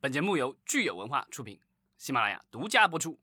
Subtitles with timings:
[0.00, 1.58] 本节目由聚友文化出品，
[1.96, 3.18] 喜马拉雅独家播出。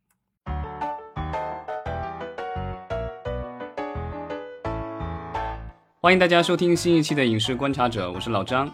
[6.01, 8.69] 欢迎大家收听新一期的《影视观察者》，我是老张。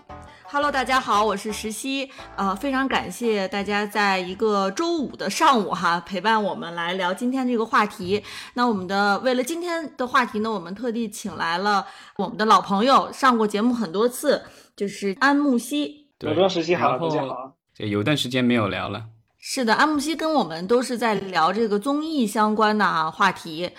[0.45, 2.11] Hello，大家好，我是石溪。
[2.35, 8.23] 呃，非常感谢大家在一个周五的上午哈陪伴我们来聊今天这个话题。
[8.55, 14.43] 那我们的为了今天的话题呢，我们特地请来了我们的老朋友，上过节目很多次，
[14.75, 16.09] 就是安慕希。
[16.21, 17.60] 老张时期好，大家好。
[17.81, 19.07] 这有段时间没有聊了，
[19.39, 23.71] 是的，安慕希跟我们都是在聊这个综艺相关的啊话题。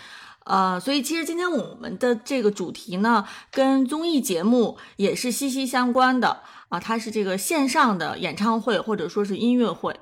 [0.45, 6.81] 呃，所以其实今天我们的这个主题呢，跟综艺节目也是息息相关的啊。
[6.81, 9.95] 它是这个线上的演唱会或者说是音乐会。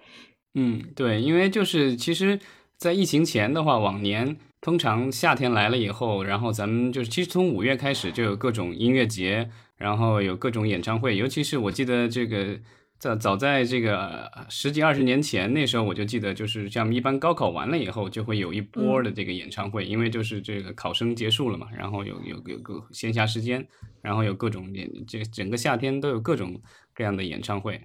[0.55, 2.41] 嗯，对，因为就是其实，
[2.79, 12.59] 在疫情前的话，往年通常夏天来了以后，然后咱们就是其实从五月开始就有各种音乐节，然后有各种演唱会，尤其是我记得这个。
[13.01, 23.67] 在早在这个十几二十年前，那时候我就记得，就是像一般高考完了以后，就会有一波的这个演唱会，因为就是这个考生结束了嘛，然后有有有个闲暇时间，
[24.03, 26.61] 然后有各种演，这整个夏天都有各种
[26.95, 27.81] 各样的演唱会。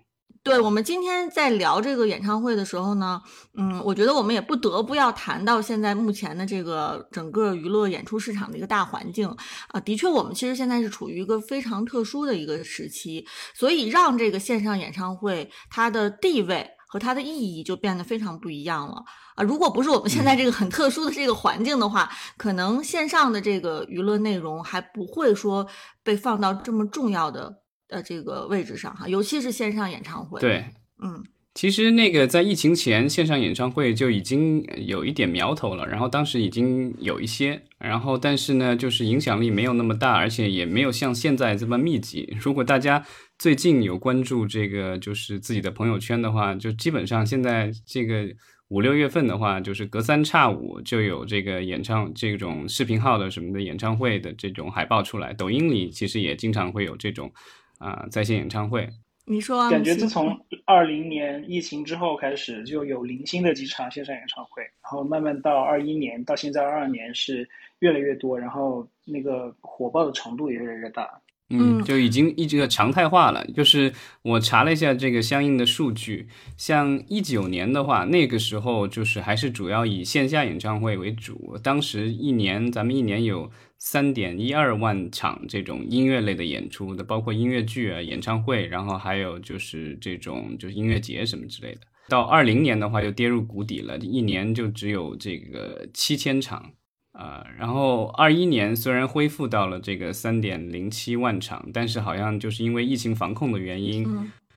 [0.46, 3.20] 对我们今天在聊这个演唱会的时候呢，
[3.58, 9.28] 嗯，我觉得我们也不得不要谈到现在目前的这个整个娱乐演出市场的一个大环境
[9.70, 9.80] 啊。
[9.80, 19.44] 的确，我们其实现在是处于一个非常特殊的一个时期，所以让这个线上演唱会它的地位和它的意义就变得非常不一样了啊。
[19.44, 22.08] 如果不是我们现在这个很特殊的这个环境的话，
[22.38, 25.66] 可能线上的这个娱乐内容还不会说
[26.04, 27.65] 被放到这么重要的。
[27.90, 30.40] 呃，这个位置上哈，尤其是线上演唱会。
[30.42, 30.66] 对，
[31.04, 42.36] 嗯，其实那个在疫情前，线上演唱会就已经有一点苗头了，然后当时已经有一些，然后但是呢，就是影响力没有那么大，而且也没有像现在这么密集。
[42.42, 43.06] 如果大家
[43.38, 48.28] 最近有关注这个，就是自己的朋友圈的话，就基本上现在这个
[48.70, 57.32] 五六月份的话，就是隔三差五就有这个演唱这种视频号的什么的演唱会的这种海报出来，抖音里其实也经常会有这种。
[57.78, 58.90] 啊，在线演唱会，
[59.26, 67.48] 你说感觉自从二零年疫情之后开始，就有零星的几场线上演唱会，然后慢慢到二一年到现在二二年是
[67.80, 71.10] 越来越多，然后那个火爆的程度也越来越大。
[71.50, 73.46] 嗯，就已经一直常态化了。
[73.54, 73.94] 就是
[74.24, 76.28] 我查了一下这个相应的数据，
[76.58, 83.52] 像一九年的话，那个时候就是还是主要以线下演唱会为主，当时一年咱们一年有。
[83.78, 91.82] 三点一二万场这种音乐类的演出的，包括音乐剧啊、演唱会，然后还有就是这种就是音乐节什么之类的。
[92.08, 96.72] 到二零年的话，就跌入谷底了，一年就只有这个七千场
[97.12, 97.52] 啊、呃。
[97.58, 104.08] 然后二一年虽然恢复到了这个三点零七万场，但是好像就是因为疫情防控的原因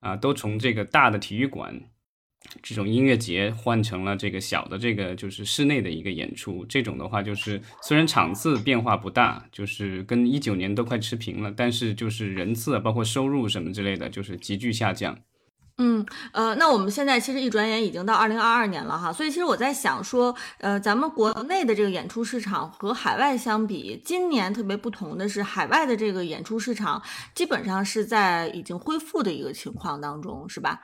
[0.01, 1.81] 啊、呃，都从这个大的体育馆。
[2.63, 15.19] 这种音乐节换成了这个小的这个就是室内的一个演出，这种的话就是虽然场次变化不大，就是跟一九年都快持平了，但是就是人次包括收入什么之类的，就是急剧下降。
[15.81, 27.01] 嗯，呃，那我们现在其实一转眼已经到二零二二年了哈，所以其实我在想说，呃，咱们国内的这个演出市场和海外相比，今年特别不同的是，海外的这个演出市场
[27.33, 30.81] 基本上是在已经恢复的一个情况当中，是吧？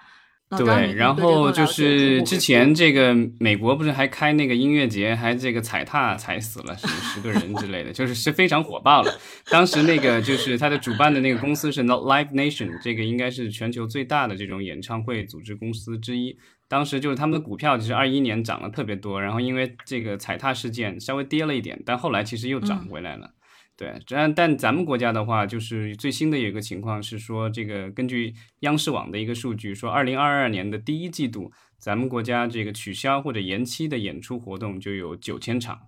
[0.50, 9.12] 对，然后就是之前这个美国不是还开那个音乐节，还这个踩踏踩死了什么十个人之类的，就是是非常火爆了。
[9.50, 16.36] 当时那个就是他的主办的那个公司是 Not Live Nation，这个应该是全球最大的这种演唱会组织公司之一。
[16.68, 23.26] 当时就是他们的股票其实二一年涨了特别多，然后因为这个踩踏事件稍微跌了一点，但后来其实又涨回来了。
[23.26, 23.33] 嗯
[23.76, 35.80] 对，但但咱们国家的话，就是最新的一个情况是说，这个根据央视网的一个数据说，二零二二年的第一季度，咱们国家这个取消或者延期的演出活动就有九千场。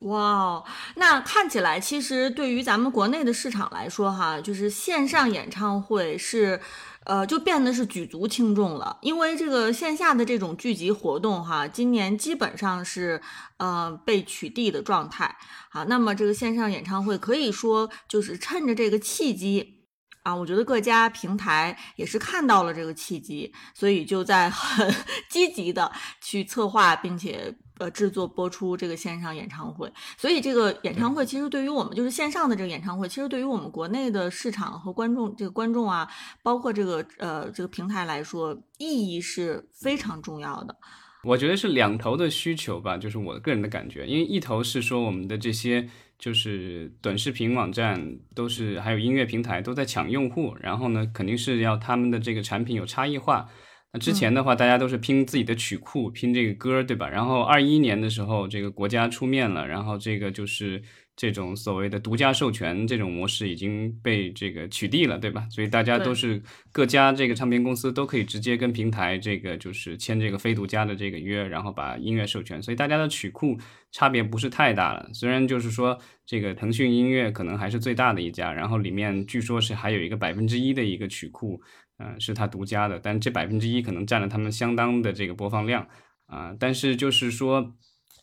[0.00, 0.62] 哇，
[0.96, 6.60] 那看起来其实对于咱们国内的市场来说，哈，就是线上演唱会是。
[7.04, 13.20] 呃，就变得是举足轻重了，因为这个线下的这种聚集活动哈，今年基本上是
[13.58, 15.36] 呃被取缔的状态。
[15.70, 19.84] 好，那么这个线上演唱会可以说就是趁着这个契机
[20.22, 24.94] 啊，我觉得各家平台也是看到了这个契机，所以就在很
[25.28, 25.92] 积极的
[26.22, 27.56] 去策划，并且。
[27.78, 36.08] 呃，制作播出这个线上演唱会，所以这个演唱会其实对于我们就是线上的这个演唱会，其实对于我们国内的市场和观众，这个观众啊，
[36.42, 40.76] 包括这个呃这个平台来说，意义是非常重要的。
[41.24, 45.88] 我觉得是两头的需求吧，就是我个人的感觉，因为一头是说我们的这些
[46.18, 53.48] 就是短视频网站都是，还有音乐平台都在抢用户，然后呢，肯定是要他们的这个产品有差异化。
[53.94, 57.08] 那之前的话，大家都是拼自己的曲库，拼这个歌，对吧？
[57.08, 60.82] 然后二一年的时候，这个国家出面了，然后这个就是
[61.14, 65.46] 这种所谓的独家授权这种模式已经被这个取缔了，对吧？
[65.48, 66.42] 所以大家都是
[66.72, 73.56] 各家这个唱片公司都可以直接跟平台这个就是签这个非独家的这个约，然后把音乐授权，所以大家的曲库
[73.92, 75.08] 差别不是太大了。
[75.14, 75.96] 虽然就是说
[76.26, 81.62] 这个腾讯音乐可能还是最大的一家，然后里面据说是还有一个百分之一的一个曲库。
[81.98, 85.86] 嗯，是他独家的，但这百分之一可能占了他们相当的这个播放量
[86.26, 86.54] 啊。
[86.58, 87.74] 但是就是说，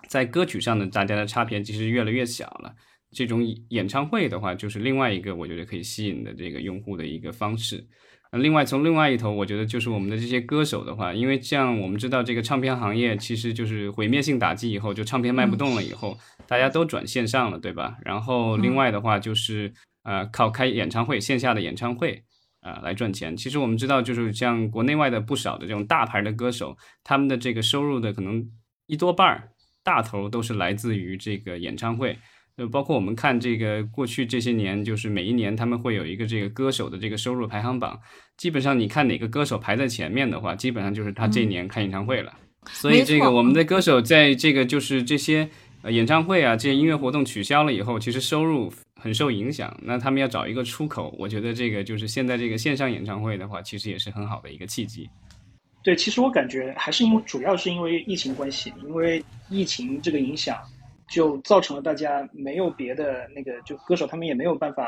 [0.07, 2.75] 在歌曲上的大家的差别其实越来越小了。
[3.13, 7.85] 这种演唱会的话，就是另外一个我觉得可以吸引的这个用户的一个方式。
[8.31, 17.97] 那另外从另外一头，我觉得就是我们的这些歌手的话，因为像我们知道这个唱片行业其实就是毁灭性打击以后，就唱片卖不动了以后，大家都转线上了，对吧？
[18.05, 19.73] 然后另外的话就是
[20.03, 22.23] 呃，靠开演唱会，线下的演唱会。
[22.61, 23.35] 啊，来赚钱。
[23.35, 28.47] 其实我们知道，就是像国内外的不少的这种大牌的歌手，他们的这个收入的可能
[28.87, 29.49] 一多半儿
[29.83, 32.17] 大头都是来自于这个演唱会。
[32.57, 37.99] 就，包括我们看这个过去这些年，就是每一年他们会有一个这个歌手的这个收入排行榜。
[38.37, 42.33] 基本上你看哪个歌手排在前面的话，基本上就是他这一年开演唱会了。
[42.67, 45.49] 所以这个我们的歌手在这个就是这些
[45.81, 48.71] 呃演唱会啊这些音乐活动取消了以后，其实收入。
[49.01, 55.09] 很受影响，那他们要找一个出口，我觉得这个就是现在这个线上演唱会的话，其实也是很好的一个契机。
[55.81, 60.55] 对，其实我感觉还是因为主要是因为疫情关系，因为疫情这个影响，
[61.09, 64.85] 就造成了大家没有别的那个，就歌手他们也没有办法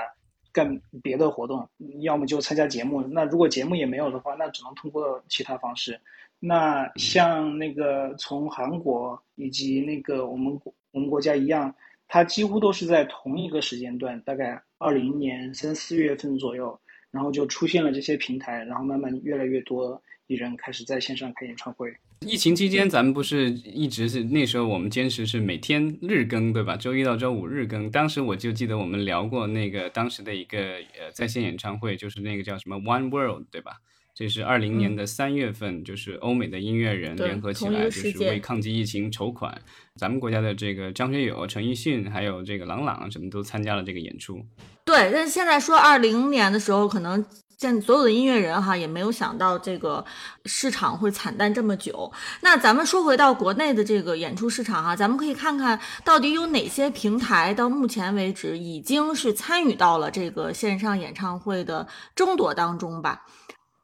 [0.52, 1.68] 干别的活动，
[2.02, 3.02] 要么就参加节目。
[3.02, 6.00] 那如果节目也没有的话，那只能通过其他方式。
[6.40, 10.56] 那像那个从韩国以及那个我们
[10.92, 11.74] 我们国家一样。
[12.14, 16.80] 它几乎都是在同一个时间段，大概二零年三四月份左右，
[17.10, 21.92] 然后就出现了这些平台，然后慢慢越来越多艺人开始在线上开演唱会。
[22.20, 26.78] 疫情期间，咱们不是一直是那时候我们坚持是每天日更，对吧？
[26.78, 27.90] 周一到周五日更。
[27.90, 33.82] 当时我就记得我们聊过那个当时的一个呃在线演唱会，就是那个叫什么 One World，对吧？
[34.14, 39.60] 这是二零年的三月份，就是欧美的音乐人联合起来，就是为抗击疫情筹款。
[40.00, 44.44] 咱们国家的这个张学友、陈奕迅，还有这个郎朗，什么都参加了这个演出。
[44.84, 47.24] 对，但是现在说二零年的时候，可能
[47.60, 50.04] 现所有的音乐人哈也没有想到这个
[50.46, 52.12] 市场会惨淡这么久。
[52.42, 63.28] 那咱们说回到国内的这个演出市场哈，咱们可以看看到底有哪些平台到目前为止已经是参与到了这个线上演唱会的争夺当中吧。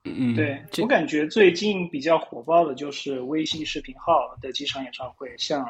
[0.06, 5.64] 嗯，对我感觉最近比较火爆的就是微信视频号的几场演唱会，像，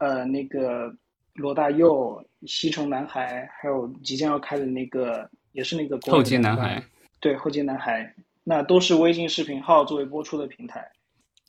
[0.00, 0.92] 呃，那个
[1.34, 6.82] 罗大佑、西城男孩，还有即将要开的那个，也是那个后街男孩，
[7.20, 10.90] 对后街男孩，那都是微信视频号作为播出的平台。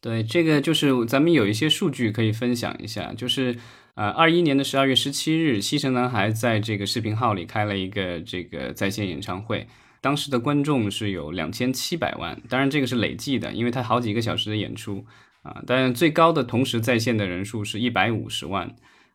[0.01, 3.55] 对，这个就是咱们有一些数据可以分享一下，就是
[3.95, 9.67] 呃，二一年的十二月十七日，西城男孩在这个视频号里开了一个这个在线演唱会。
[10.01, 15.05] 当时的观众是有两千七百万，当然这个是累计的，因为他好几个小时的演出
[15.41, 15.61] 啊。
[15.65, 18.67] 但最高的同时在线的人数是一百五十万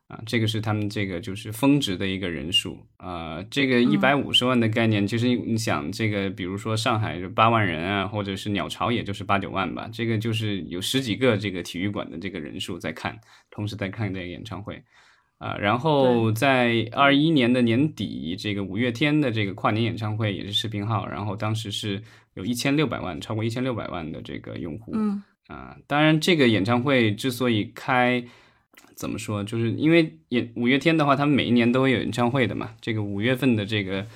[0.08, 3.43] 啊，这个是他们这个就是峰值的一个人数啊。
[3.50, 13.18] 这个一百五十万的概念，其实你想这个，比如说上海就八万人啊，或者是鸟巢也就是八九万吧，这个就是有十几个这个体育馆的这个人数在看，
[13.50, 14.83] 同时在看这个演唱会。
[15.38, 22.02] 啊，然后在二一年的年底，这个五月天的这个跨年演唱会也是视频号，然后当时是
[22.33, 24.92] 有一千六百万，超过一千六百万的这个用户。
[24.95, 28.24] 嗯，啊，当然这个演唱会之所以开，
[28.94, 34.06] 怎么说，就是因为演五月天的话，他们每一年都会有演唱会的嘛，这个五月份的这个。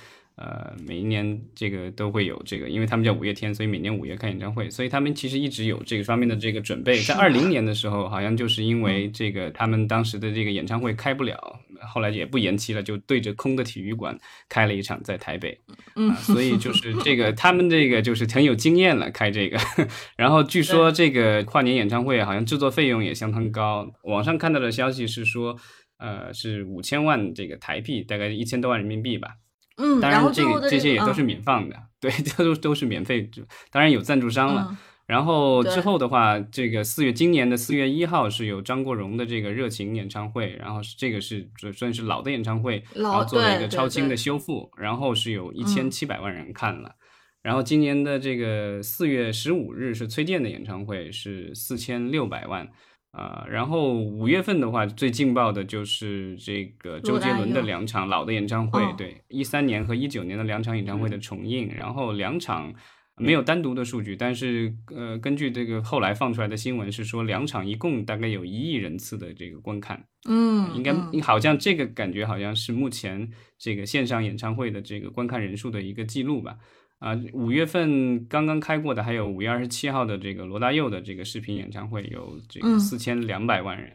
[0.41, 6.99] 呃，每一年这个都会有这个，因为他们叫五月天，所以每年五月开演唱会，所以他们其实一直有这个方面的这个准备。
[7.01, 14.19] 在二零年的时候，好像就是因为这个，他们当时的这个演唱会开不了，后来也不延期了，就对着空的体育馆
[14.49, 15.61] 开了一场在台北。
[15.97, 19.59] 嗯，所以就是这个， 他们这个就是很有经验了开这个。
[20.17, 25.55] 然后据说这个跨年演唱会好像制作费用也相当高，网上看到的消息是说，
[25.99, 29.35] 呃，是五千万这个台币，大概一千多万人民币吧。
[29.81, 33.29] 嗯，当然这个这些也都是免放的，对， 这都都是免费。
[33.71, 34.77] 当然有赞助商了。
[35.07, 46.95] 然后之后的话，这个四月今年的四月一号是有张国荣的这个热情演唱会，然后这个是算是老的演唱会，然后做了一个超清的修复，然后是有一千七百万人看了。
[47.43, 52.69] 然后今年的这个四月十五日是崔健的演唱会，是四千六百万。
[53.13, 62.73] 啊，然后五月份的话，最劲爆的就是这个周杰伦的两场老的演唱会，对，一三年和一九年的两场演唱会的重映，然后两场，
[63.17, 76.57] 没有单独的数据，但是呃，根据这个后来放出来的新闻是说，两场一共大概有一亿人次的这个观看，嗯，应该好像这个感觉好像是目前这个线上演唱会的这个观看人数的一个记录吧。
[77.01, 83.91] 啊，五月份刚刚开过的，还有五月二十七号的这个罗大佑的这个视频演唱会，有这个四千两百万人。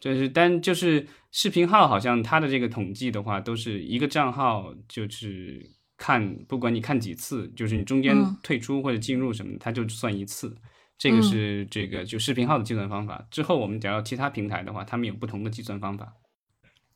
[0.00, 5.60] 就是单就是视频号，好像它的这个统计的话，都是一个账号就是
[5.96, 10.56] 看，不管你看几次，就是你中间退出或者进入什么，它就算一次。
[10.96, 13.24] 这个是这个就视频号的计算方法。
[13.30, 16.12] 之后我们讲到其他平台的话，他们有不同的计算方法。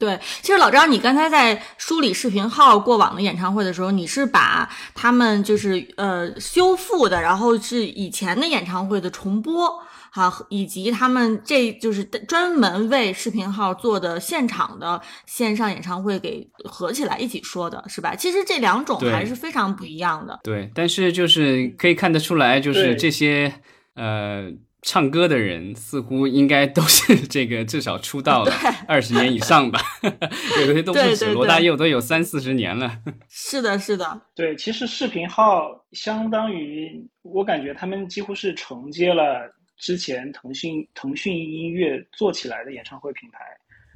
[0.02, 9.80] 对，其实老张，你刚才在梳理视频号过往的演唱会的时候，你是把他们就是呃修复的，然后是以前的演唱会的重播，
[10.10, 18.16] 好，以及他们这就是专门为视频号做的现场的线上演唱会给合起来一起说的，是吧？
[18.16, 20.40] 其实这两种还是非常不一样的。
[20.42, 23.54] 对，但是就是可以看得出来，就是这些
[23.94, 24.50] 呃。
[24.84, 28.52] 唱歌的人似乎应该都是这个，至少出道了
[28.88, 29.80] 二十年以上吧，
[30.66, 31.32] 有些都不止。
[31.32, 32.98] 罗大佑都有三四十年了。
[33.30, 34.20] 是的，是的。
[34.34, 39.48] 对，其实视频号相当于，我感觉他们几乎是承接了
[39.78, 43.38] 之前腾讯腾讯音乐做起来的演唱会品牌，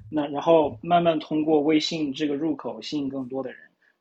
[0.08, 3.58] 那然后慢慢通过微信这个入口吸引更多的人。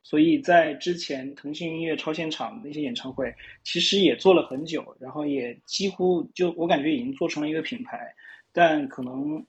[0.08, 3.34] 所以在之前，腾讯音乐超现场那些演唱会，
[3.64, 8.14] 其实也做了很久，然后也几乎就我感觉已经做成了一个品牌，
[8.52, 9.44] 但可能。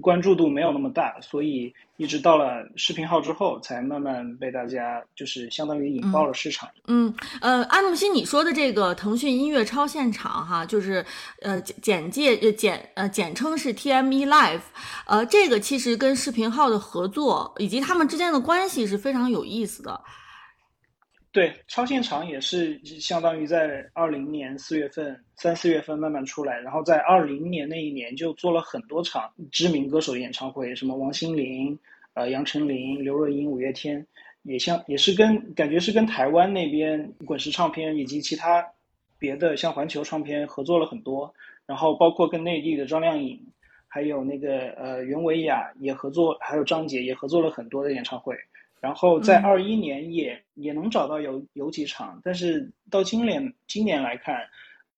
[0.00, 6.68] 关注度没有那么大，所以一直到了视频号之后，才慢慢被大家就是相当于引爆了市场。
[6.86, 11.04] 嗯，呃，阿木西，你说的这个腾讯音乐超现场哈，就是
[11.42, 14.60] 呃简介呃简呃简称是 TME Live，
[15.06, 20.00] 呃，这个其实跟视频号的合作以及他们之间的关系是非常有意思的。
[21.36, 31.78] 对，超现场也是相当于在二零年四月份、三四月份慢慢出来，然后在二零年那一年就做了很多场知名歌手演唱会，什么王心凌、
[32.14, 34.06] 呃杨丞琳、刘若英、五月天，
[34.44, 38.66] 也像也是跟感觉是跟台湾那边滚石唱片以及其他
[39.18, 41.30] 别的像环球唱片合作了很多，
[41.66, 43.38] 然后包括跟内地的张靓颖，
[43.86, 48.34] 还有那个呃袁维雅也合作，还有张杰也合作了很多的演唱会。
[48.86, 54.36] 然后在二一年也也能找到有有几场，但是到今年今年来看，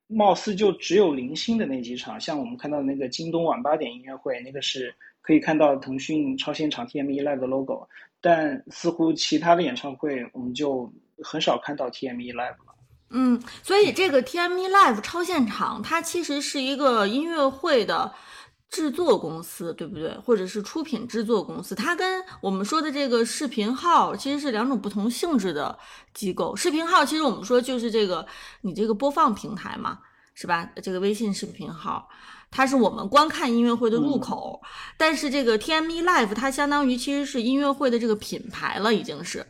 [0.08, 2.20] 貌似就只有零星的那几场。
[2.20, 7.88] 像我们看到的那个京东晚八点音乐会，那个是可以看到腾讯超现场 TME Live 的 logo，
[8.20, 10.92] 但似乎其他的演唱会我们就
[11.24, 12.74] 很少看到 TME Live 了。
[13.08, 18.12] 嗯，所以这个 TME Live 超现场，它其实是一个音乐会的。
[18.70, 20.10] 制作公司对不对？
[20.18, 25.78] 或者是出品制作公司，它跟我们说的这个视频号其实是两种不同性质的
[26.12, 26.54] 机构。
[26.54, 28.26] 视频号其实我们说就是这个
[28.60, 30.00] 你这个播放平台嘛，
[30.34, 30.70] 是吧？
[30.82, 32.10] 这个微信视频号，
[32.50, 34.60] 它是我们观看音乐会的入口。
[34.98, 39.46] 但是这个 TME Live 它相当于其实是音乐会的这个品牌了，已经是。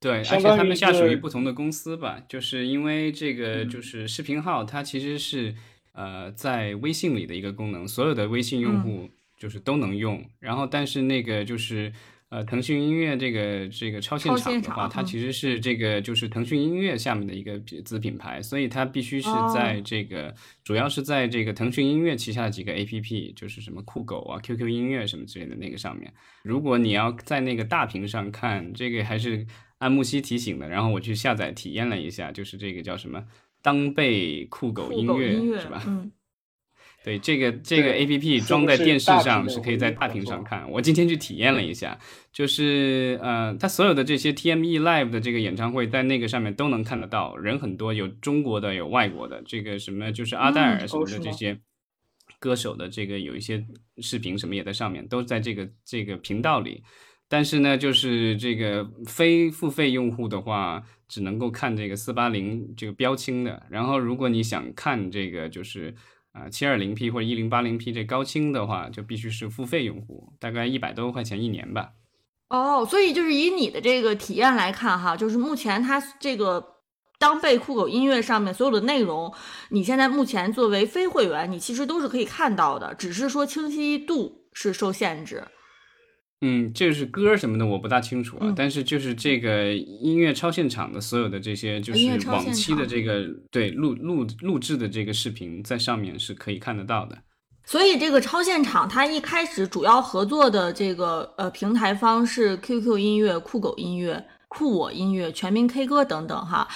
[0.00, 5.54] 对，而且他们下属于不同的公司吧，就是因为这个就是视频号，它其实是。
[5.92, 10.24] 呃，在微信里的一个功能，所有的微信用户就是都能用。
[10.38, 11.92] 然后，但是那个就是
[12.28, 20.32] 呃，腾讯音乐这个这个超现场的话，它其实是这个就是腾讯音乐下面的一个子品牌，所以它必须是在这个
[20.62, 26.12] 主要是在这个腾讯音乐旗下的几个 APP，就是什么酷狗啊、QQ 音乐什么之类的那个上面。
[26.44, 29.44] 如果你要在那个大屏上看，这个还是
[29.78, 33.24] 按木西提醒的，然后我去下载体验了一下，就是这个叫什么？
[33.62, 35.82] 当贝酷狗音乐是吧？
[35.86, 36.10] 嗯，
[37.04, 40.70] 对，这个这个 A P P 装在电视上是可以在大屏上看。
[40.70, 41.98] 我今天去体验了一下，
[42.32, 51.58] 就是呃，它所有的这些 T M E Live 的这个演唱会在那个上面都能看得到，人很多，有中国的，有外国的，这个什么就是阿黛尔什么的这些
[52.38, 53.64] 歌手的这个有一些
[53.98, 56.82] 视频什么也在上面，都在这个这个频道里。
[57.32, 63.62] 但是呢，就是这个非付费用户的话，只能够看这个四八零这个标清的。
[63.70, 65.94] 然后，如果你想看这个就是
[66.32, 71.90] 啊七二零 P 或者一零八零 P 这高清的话，就必须是付费用户，大概一百多块钱一年吧。
[72.48, 76.78] 哦，所以就是以你的这个体验来看哈，就是目前它这个
[77.20, 79.32] 当被酷狗音乐上面所有的内容，
[79.68, 85.44] 你现在目前作为非会员，你其实都是可以看到的，只是说清晰度是受限制。
[86.42, 88.52] 嗯，就是歌什么的，我不大清楚啊。
[88.56, 97.18] 但是就是这个音乐超现场的所有的这些，就是往期的这个对录录录制的这个视频，在上面是可以看得到的。
[97.66, 106.66] 所以这个超现场，它一开始主要合作的这个呃平台方是 QQ 音乐、酷狗音乐、酷我音乐、全民 K 歌等等哈。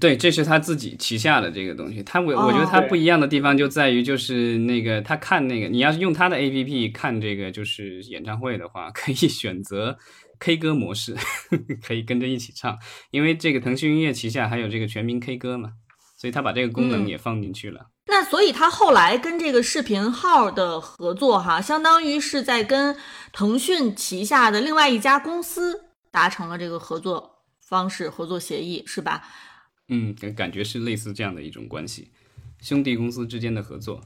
[0.00, 2.02] 对，这是他自己旗下的这个东西。
[2.02, 9.96] 他我我觉得他不一样的地方就在于，就是那个他看那个，你要是用他的 A P P 看这个就是演唱会的话，可以选择
[10.38, 11.16] K 歌模式，
[11.86, 12.78] 可以跟着一起唱。
[13.10, 15.70] 因为这个腾讯音乐旗下还有这个全民 K 歌嘛，
[16.16, 17.86] 所以他把这个功能也放进去了。
[18.06, 22.96] 那所以他后来跟这个视频号的合作，哈，相当于是在跟
[23.32, 29.22] 腾讯旗下的另外一家公司达成了这个合作方式、合作协议，是吧？
[29.88, 32.10] 嗯，感觉是类似这样的一种关系，
[32.60, 34.00] 兄弟公司之间的合作。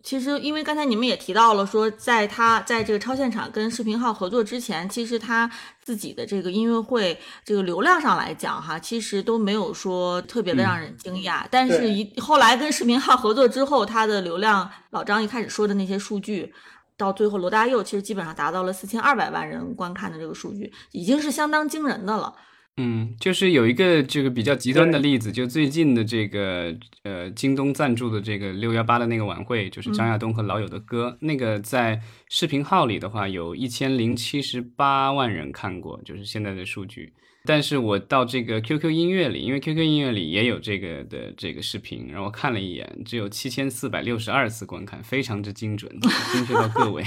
[0.00, 5.50] 其实，因为刚才你们也提到了，说在他在这个超现场跟视频号合作之前，其实他
[5.82, 11.44] 自己的这个音乐会这个流量上来讲，哈，其实都没有说特别的让人惊讶。
[11.50, 16.54] 但是，一后来跟视频号合作之后，他的流量，老张一开始说的那些数据，
[16.96, 22.32] 到最后罗大佑其实基本上达到了四千二百万人观看的这个数据，已经是相当惊人的了。
[22.80, 37.12] 嗯，就是有一个这个比较极端的例子，就最近的这个呃，京东赞助的这个六幺八的那个晚会，就是张亚东和老友的歌，那个在视频号里的话，有一千零七十八万人看过，就是现在的数据。
[37.44, 45.90] 但是我到这个 QQ 音乐里，因为 QQ 音乐里也有这个的这个视频，然后看了一眼，只有七千四百六十二次观看，非常之精准，
[46.32, 47.02] 精确到个位。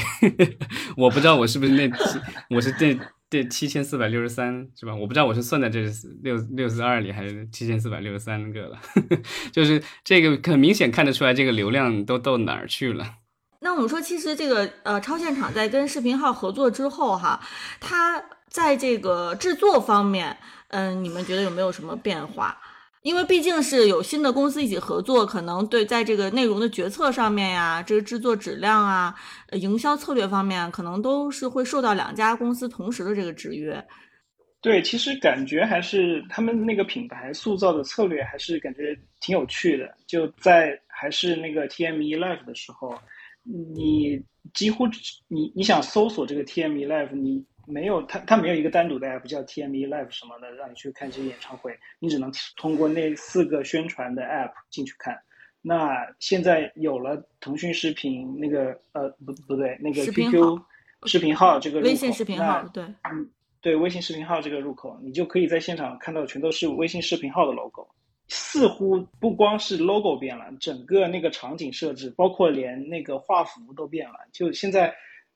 [0.98, 1.90] 我不知道我是不是那，
[2.50, 2.98] 我是这。
[3.32, 4.94] 这，七千四百六十三是吧？
[4.94, 5.86] 我不知道我是算在这
[6.22, 8.78] 六六四二里还是七千四百六十三个了，
[9.54, 13.06] 就是这个很明显看得出来，这个流量都到哪儿去了。
[13.62, 17.40] 那我们说，其实这个呃超现场在跟视频号合作之后哈，
[17.80, 22.58] 它在这个制作方面，嗯，你们觉得有没有什么变化？
[23.02, 29.16] 因为毕竟是有新的公司一起合作，可能对在这个内容的决策上面呀，这个制作质量啊，
[29.54, 33.84] 营销策略方面，可能都是会受到两家公司同时的这个制约。
[34.62, 39.92] 对，其实感觉还是他们那个品牌塑造的策略还是感觉挺有趣的。
[40.06, 42.94] 就在还是那个 TME Live 的时候，
[43.44, 44.22] 你
[44.54, 44.86] 几乎
[45.28, 47.44] 你你想搜索这个 TME Live，你。
[47.68, 55.18] 没有，它它没有一个单独的 app 叫 TME Live 什么的，让你去看这些演唱会，你只能通过那四个宣传的 app 进去看。
[55.62, 60.60] 那现在有了腾讯视频那个呃不不对那个 QQ
[61.06, 63.30] 视频号这个微信视频号对嗯
[63.62, 67.88] 对微信视频号这个入口，你就可以在现场看到全都是微信视频号的 logo。
[68.28, 74.16] 似乎不光是 logo 变了，整个那个场景设置，包括连那个画幅都变了。
[74.32, 74.94] 就现在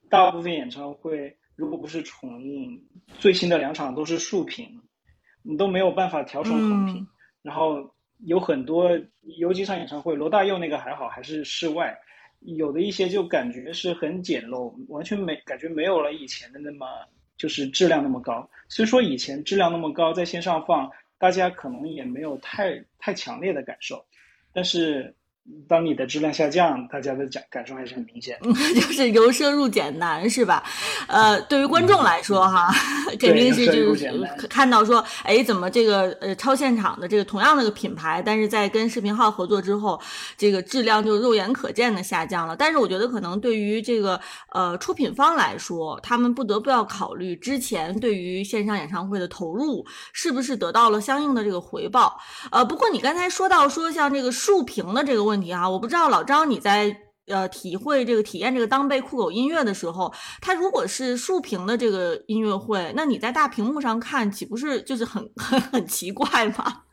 [0.09, 1.35] 大部分演唱会。
[1.55, 2.81] 如果不是重映，
[3.17, 4.81] 最新的两场都是竖屏，
[5.41, 7.07] 你都没有办法调成横屏。
[7.41, 7.93] 然后
[8.25, 8.89] 有很多
[9.37, 11.97] 有几场演唱会，罗大佑那个还好，还是室外，
[12.39, 16.87] 有的一些就感觉是很简陋，完全没感觉没有了以前的那么
[17.37, 18.49] 就是质量那么高。
[18.69, 24.05] 虽说以前质量那么高，在线上放，大家可能也没有太太强烈的感受，
[24.53, 25.15] 但是。
[25.67, 30.63] 当你的质量下降，大家的感感受还是很明显， 就是由奢入俭难，是吧？
[31.07, 32.73] 呃，对于观众来说，哈，
[33.19, 34.11] 肯定是就是
[34.49, 40.01] 看到说，哎，怎么这个呃超现场的这个同样的个品牌，但是在跟视频号合作之后，
[40.35, 42.55] 这个质量就肉眼可见的下降了。
[42.55, 44.19] 但是我觉得可能对于这个
[44.51, 52.19] 呃出品方来说，他们不得不要考虑之前对于线上演唱会的投入是不是得到了相应的这个回报。
[52.51, 55.34] 呃，不过你刚才说到说像这个竖屏的这个问。
[55.35, 56.95] 问题啊，我不知道老张你在
[57.27, 66.83] 呃体会这个体验这个当贝酷狗音乐的时候，它如果是竖屏的这个音乐会，那你在大屏幕上看，岂不是就是很 很很奇怪吗？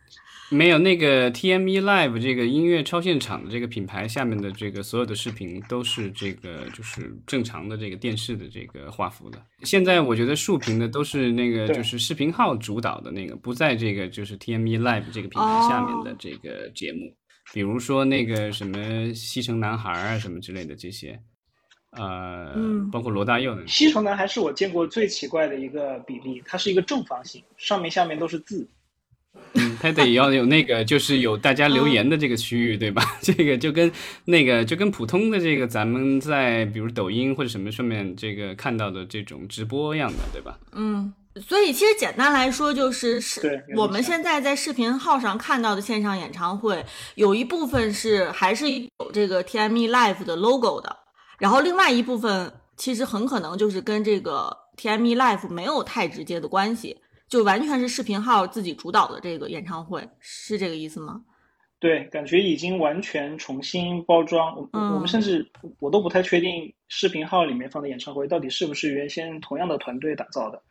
[0.51, 9.39] 没有那个 TME Live 这个音乐超现场的这个品牌下面的这个所有的视频都是这个就是正常的这个电视的这个画幅的。
[9.63, 17.15] 现在我觉得竖屏的都是那个就是视频号主导的那个，不在这个就是 TME Live 这个品牌下面的这个节目。
[17.53, 21.21] 比如说那个什么西城男孩啊，什么之类的这些，
[21.91, 22.55] 呃，
[22.91, 28.67] 包括罗大佑的西城男孩是我见过最奇怪的一个比例，它是一个正方形，上面下面都是字。
[29.55, 33.03] 嗯，他得要有那个，就是有大家留言的这个区域，对吧？
[33.23, 33.91] 这个就跟
[34.27, 40.59] 那个就跟普通的这个咱们在比如抖音或者什么上面这个看到的这种直播一样的，对吧？
[40.73, 41.13] 嗯。
[41.41, 50.95] 所以其实简单来说，就是是我们现在在视频号上看到的线上演唱会，有一部分是还是有这个 TME Live 的 logo 的，
[51.39, 61.23] 然后另外一部分其实很可能就是跟这个 TME Live 没有太直接的关系，就完全是视频号自己主导的这个演唱会，是这个意思吗？
[61.81, 64.55] 对，感觉已经完全重新包装。
[64.55, 70.63] 我我们甚至我都不太确定视频号里面放的演唱会到底是不是原先同样的团队打造的。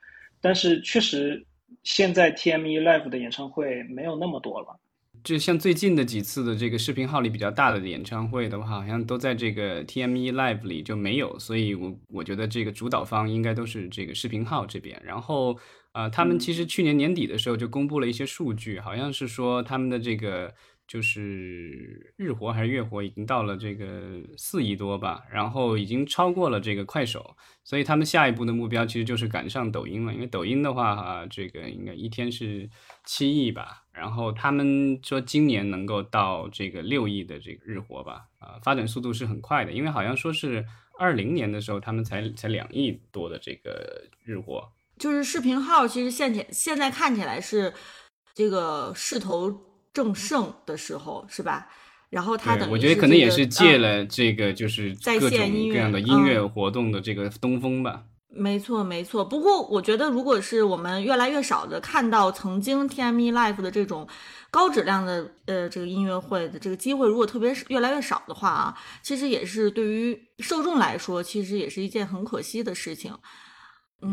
[0.41, 1.45] 但是确实，
[1.83, 4.79] 现在 TME Live 的演唱会没有那么多了。
[5.23, 14.99] 就像最近的几次的这个视频号里比较大的演唱会的话，好像都在这个 TME Live 里就没有，所以我我觉得这个主导方应该都是这个视频号这边。
[15.05, 15.55] 然后，
[15.93, 20.53] 呃，他们其实去年年底的时候就公布了一些数据，好像是说他们的这个。
[20.91, 30.13] 就是日活还是月活已经到了这个四亿多吧，然后已经超过了这个快手，所以他们下一步的目标其实就是赶上抖音了。
[30.13, 32.69] 因为抖音的话，哈，这个应该一天是
[33.05, 39.71] 七亿吧，然后他们说今年能够到这个六亿的这个日活吧，啊，发展速度是很快的。
[39.71, 40.65] 因为好像说是
[40.99, 47.73] 二零年的时候他们才才两亿多的这个日活，就是视频号其实现前现在看起来是
[48.33, 49.70] 这个势头。
[49.93, 51.67] 正盛的时候是吧？
[52.09, 55.29] 然后他等我觉得可能也是借了这个，就是各种
[55.69, 58.03] 各样的音乐活动的这个东风吧。
[58.33, 59.25] 没错，没错。
[59.25, 64.07] 不过我觉得，如果是我们越来越少的看到曾经 TME Live 的这种
[64.49, 73.13] 高质量的呃这个音乐会的这个机会，如果特别是越来越少的话啊，其实也是对于受众来说，其实也是一件很可惜的事情。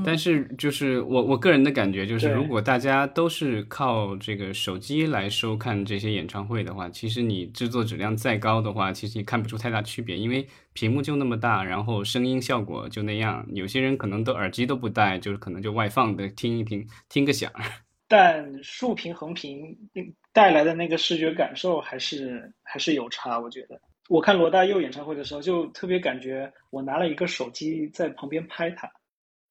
[0.04, 13.46] 但是，就是我我个人的感觉，就是如果大家都是靠这个手机来收看这些演唱会的话，其实你制作质量再高的话，其实也看不出太大区别，因为屏幕就那么大，然后声音效果就那样。
[13.52, 17.50] 有些人可能都耳机都不戴，就是可能就外放的听一听，听个响。
[18.06, 19.74] 但竖屏横屏
[20.32, 23.80] 带来的那个视觉感受还是还是有差，我觉得。
[24.08, 28.90] 我看罗大佑演唱会的时候，就特别感觉我拿了一个手机在旁边拍他。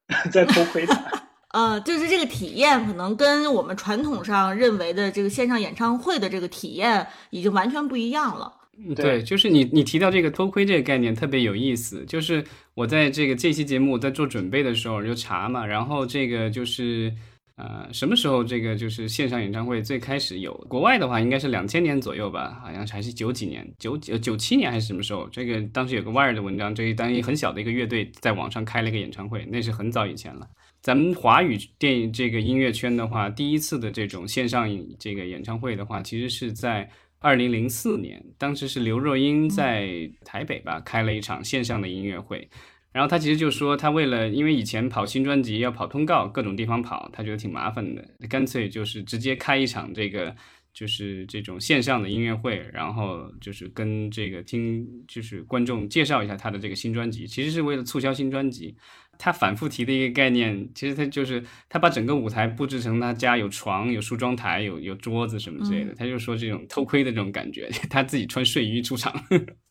[0.31, 1.03] 在偷窥他，
[1.51, 8.53] 呃，就是这个体验可能跟我们传统上认为的这个线上演唱会的这个体验已经完全不一样了。
[8.95, 12.05] 对，就是你你提到这个偷窥这个概念特别有意思。
[12.05, 12.43] 就是
[12.75, 17.11] 我在这个这期节目在做准备的时候就查嘛，然后这个就是
[17.57, 20.53] 呃什么时候这个就是线上演唱会最开始有？
[20.69, 25.27] 国外的话应该是两千年左右吧，好像还是九几年，九九九七年还是什么时候？
[25.29, 30.47] 这个当时有个 Wire 的文章，这一当一很小的一个乐队在网上开了一个演唱会，那是很早以前了。
[30.81, 36.89] 咱们华语电影这个音乐圈的话，第一次的这种线上这个演唱会的话，其实是在。
[37.19, 42.47] 二零零四年，当时是刘若英在台北吧开了一场线上的音乐会，
[42.93, 50.35] 然后他其实就说他为了，因为以前跑新专辑要跑通告，各种地方跑，他觉得挺麻烦的，干脆就是直接开一场这个
[50.73, 58.75] 就是这种线上的音乐会，然后就是跟这个听就是观众介绍一下他的这个新专辑，其实是为了促销新专辑。
[59.19, 65.91] 他反复提的一个概念，其实他就是他把整个舞台布置成他家有床、有梳妆台、有有桌子什么之类的。
[65.95, 69.11] 他就说这种偷窥的这种感觉， 他自己穿睡衣出场。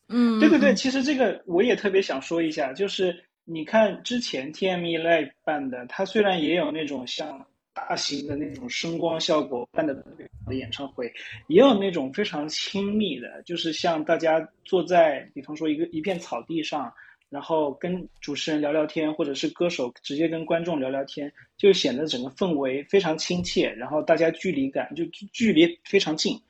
[0.08, 10.04] 嗯，对对对，其实这个我也特别想说一下，就是你看之前 TME Live 办的，它虽然也有那种像大型的那种声光效果办的
[10.50, 11.12] 演唱会，
[11.48, 16.92] 也有那种非常亲密的，就是像大家坐在，比方说一个一片草地上。
[17.28, 26.40] 然后跟主持人聊聊天，或者是歌手直接跟观众聊聊天，就显得整个氛围非常亲切，然后大家距离感就距离非常近。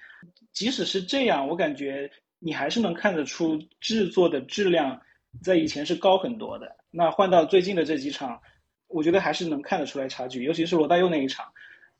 [0.52, 2.08] 即使是这样，我感觉
[2.38, 5.00] 你还是能看得出制作的质量
[5.42, 6.76] 在以前是高很多的。
[6.90, 8.40] 那换到最近的这几场，
[8.88, 11.46] 我觉得还是能看得出来差距，尤其是罗大佑那一场，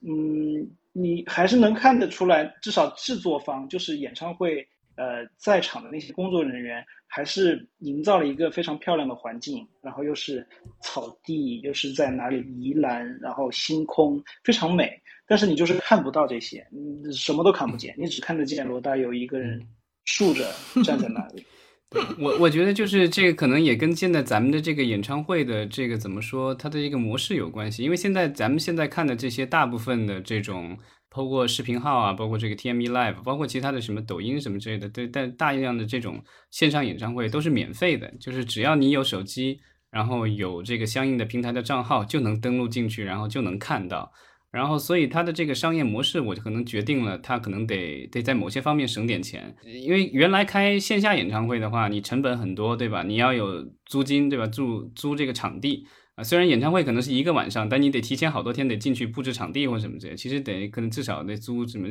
[0.01, 6.85] 嗯，你还是能看得出来，至少制作方就是演唱会呃在场的那些工作人员。
[7.09, 10.47] 还是营造了一个非常漂亮的环境，然后又是
[10.83, 15.01] 草地，又是在哪里宜兰，然后星空非常美。
[15.25, 19.65] 但是你就是看不到这些，你什么都看不见，你只看得见罗大佑一个人
[20.07, 20.51] 竖着
[20.83, 21.45] 站在那里。
[21.91, 27.83] 对我我觉得就是这个可能也跟现在咱们的这个演唱会的这个怎么说，它的一个模式有关系。
[27.83, 30.79] 因为现在咱们现在看的这些大部分的这种。
[31.09, 39.59] 包括视频号啊，包括这个 TME Live，包括其他的什么抖音什么之类的，对，但大量的这种线上演唱会都是免费的，就是只要你有手机，
[39.91, 44.13] 然后有这个相应的平台的账号，就能登录进去，然后就能看到。
[44.53, 53.03] 然后，所以它的这个商业模式，我就可能决定了，它可能得得在某些方面省点钱，因为原来开线下演唱会的话，你成本很多，对吧？
[53.03, 54.47] 你要有租金，对吧？
[54.47, 55.87] 租租这个场地。
[56.15, 61.89] 啊，虽然演唱会可能是一个晚上，但你得提前好多天得进去布置场地或什么之类，其实得可能至少得租什么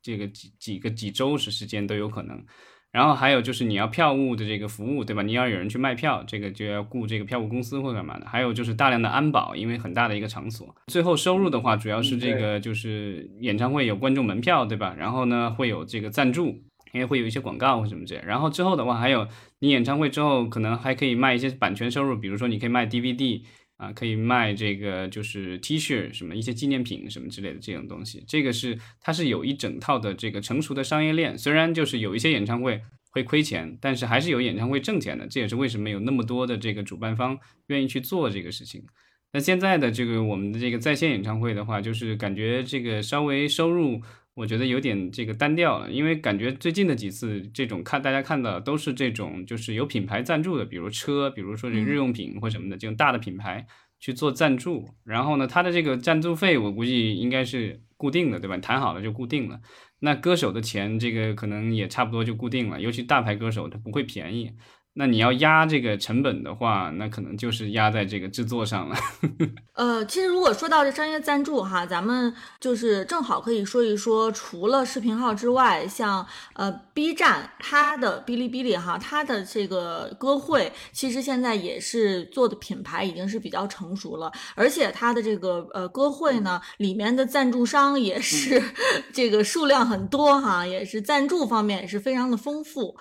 [0.00, 2.42] 这个几几个几周时时间都有可能。
[2.90, 5.22] 然后还有就是你要票务的这个服务，对吧？
[5.22, 8.26] 你要有人去卖票，这个就要雇这个票务公司或干嘛的。
[8.26, 10.74] 还有就是大量的安保，因为很大的一个场所。
[10.86, 14.94] 最后收入的话，主要是这个就是演唱会有观众门票，对吧？
[14.98, 16.46] 然后呢会有这个赞助，
[16.92, 18.22] 因为会有一些广告或什么之类。
[18.26, 23.42] 然后之后的话，还有你演唱会之后可能还可以卖一些版权收入，比如说你可以卖 DVD。
[23.78, 28.22] 啊，可以卖这个就是 T 恤什么一些纪念品什么之类的这种东西。
[28.28, 35.26] 这个是它是有一整套的这个成熟的商业链，虽然就是有一些演唱会会亏钱，但是还是有演唱会挣钱的。
[35.26, 37.38] 这也是为什么有那么多的这个主办方
[37.68, 38.84] 愿意去做这个事情。
[39.32, 44.02] 那现在的这个我们的这个在线演唱会的话，就是感觉这个稍微收入。
[44.38, 53.66] 我觉得有点这个单调了，因为感觉最近的几次这种看大家看到都是这种就是有品牌赞助的，比如车，比如说这日用品或什么的这种大的品牌
[53.98, 58.56] 去做赞助，然后呢，它的这个赞助费我估计应该是固定的，对吧？
[58.58, 59.60] 谈好了就固定了。
[59.98, 64.52] 那歌手的钱这个可能也差不多就固定了，尤其大牌歌手他不会便宜。
[64.98, 68.96] 那你要压这个成本的话，那可能就是压在这个制作上了。
[69.74, 88.60] 呃，其实如果说到这商业赞助哈，咱们就是正好可以说一说，除了视频号之外，像呃 B 站它的哔哩哔哩哈，它的这个歌会，其实现在也是做的品牌已经是比较成熟了，而且它的这个呃歌会呢，里面的赞助商也是
[89.14, 92.96] 这个数量很多哈，也是赞助方面也是非常的丰富。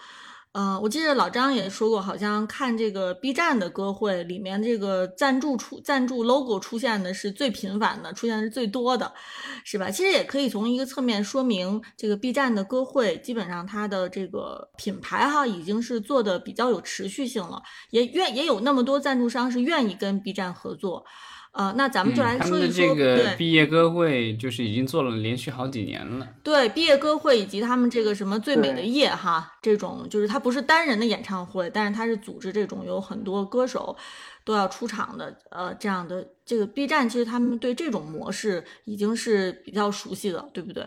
[0.59, 9.13] 嗯，我记得老张也说过，好像看这个 B 站的歌会里面，这个赞助出赞助 logo 出现的是最频繁的，出现是最多的，
[9.63, 9.91] 是吧？
[9.91, 21.05] 其实也可以从一个侧面说明，这个 B 站的歌会基本上它的这个品牌哈，已经是做的比较有持续性了，也愿也有那么多赞助商是愿意跟 B 站合作。
[21.57, 26.29] 呃，那咱们就来说一说，这个毕业歌会，就是已经做了连续好几年了。
[26.43, 33.97] 对毕业歌会以及他们这个什么最美的夜哈，这种就是它不是单人的演唱会，但是它是组织这种有很多歌手
[34.45, 40.85] 都要出场的，呃，这样的这个 B 站其实他们对这种模式已经是比较熟悉的，对不对？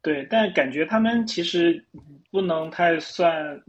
[0.00, 1.84] 对，但感觉他们其实
[2.30, 3.60] 不能太算，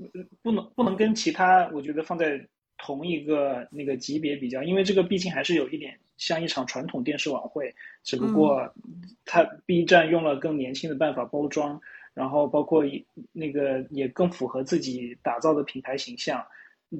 [0.42, 6.00] 不能不能跟其他，我觉得放在同一个那个级别比较，因为这个毕竟还是有一点。
[6.18, 7.74] 像一场传统电视晚会，
[8.04, 8.74] 只不过
[9.26, 11.80] 它 B 站用了更年轻的办法包装，
[12.14, 12.84] 然后包括
[13.32, 16.46] 那个也更符合自己打造的品牌形象。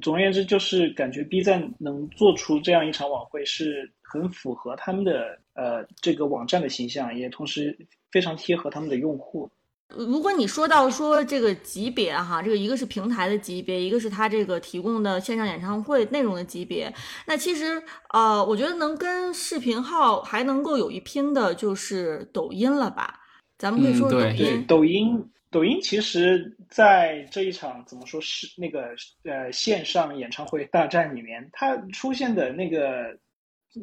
[0.02, 7.78] 总而言之，就是感觉 B 站能做出这样一场晚会，是很符合他们的呃这个网站的形象，也同时
[8.12, 9.50] 非常贴合他们的用户。
[9.96, 16.94] 如果你说到说这个级别哈，这个一个是平台的级别，一个是它这个提供的线上演唱会内容的级别，
[17.28, 23.20] 那其实呃，我觉得能跟视频号还能够有一拼的就是抖音了吧？
[23.58, 24.66] 咱们可以说抖音。
[24.68, 33.18] 抖音，抖音其实在这一场怎么说是那个呃线上演唱会大战里面，它出现的那个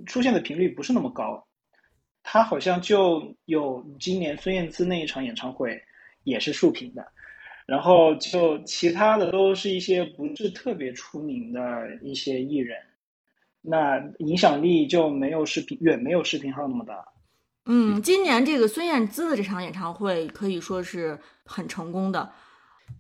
[0.07, 1.47] 出现的频率不是那么高，
[2.23, 5.81] 它好像就有今年孙燕姿那一场演唱会。
[6.31, 7.07] 也是竖屏的，
[7.67, 11.61] 然后就其他的都是一些不是特别出名的
[12.03, 12.79] 一些艺人，
[13.61, 17.05] 那影响力就没有视频远没有视频号那么大。
[17.67, 22.33] 嗯，今年这个孙燕姿的这场演唱会可以说是很成功的，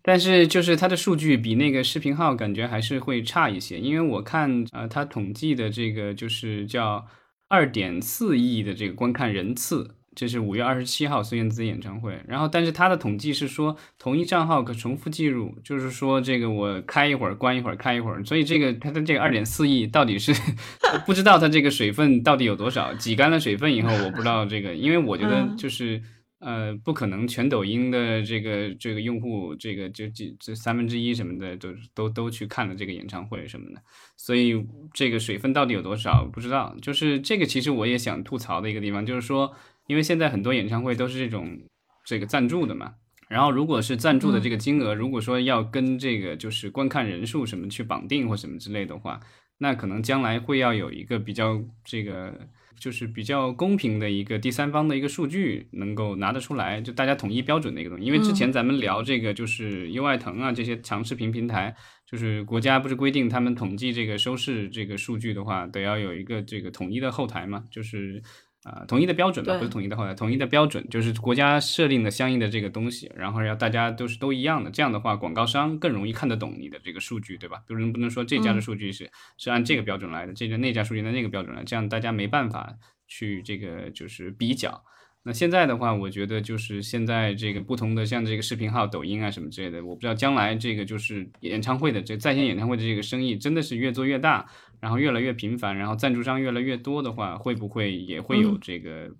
[0.02, 7.06] 但是就是它的数据比那个视频号感觉还是会差一些，因为我看呃，它统计的这个就是叫
[7.48, 9.96] 二点四亿的这个观看人次。
[10.20, 20.34] 这是五月二十七号孙燕姿演唱会，然后但是他的统计是说同一账号可重复计入，就是说这个我开一会儿关一会儿开一会儿，所以这个他的这个二点四亿到底是
[21.06, 26.02] 不知道它这个水分到底有多少，挤干了水分以后我不知道这个，因为我觉得就是
[26.40, 33.80] 呃不可能全抖音的这个这个用户这个就几这三分之一什么的都都都去看了这个演唱会什么的，
[34.18, 39.50] 所以这个水分到底有多少不知道，就是这个其实我也想吐槽的一个地方就是说。
[39.90, 41.58] 因为现在很多演唱会都是这种
[42.04, 42.94] 这个赞助的嘛，
[43.28, 49.18] 然后如果是赞助的这个金额，如果说要跟这个就是观看人数什么去绑定或什么之类的话，
[49.58, 52.32] 那可能将来会要有一个比较这个
[52.78, 58.04] 就是比较公平的一个第三方的一个数据能够拿得出来，就大家统一标准的一个东西。
[58.04, 61.74] 因为之前咱们聊这个就是优爱腾啊这些长视频平台，
[62.08, 68.22] 就是国家不是规定他们统计这个收视这个数据的话，得要有一个这个统一的后台嘛，就是。
[68.64, 77.62] 啊，统一的标准吧，不是统一的后台，统一的标准就是国家设定的相应的这个东西，然后要大家都是都一样的，这样的话广告商更容易看得懂你的这个数据，对吧？
[77.66, 82.74] 不能不能说这家的数据是是按这个标准来的，这个那家数据按那个标准来，这样大家没办法
[83.08, 84.84] 去这个就是比较。
[85.22, 94.46] 那现在的话，我觉得就是现在这个不同的像这个视频号、抖音啊什么之类的，我不知道将来这个就是演唱会的这在线演唱会的这个生意真的是越做越大，
[94.80, 99.10] 然后越来越频繁，然后赞助商越来越多的话，会不会也会有这个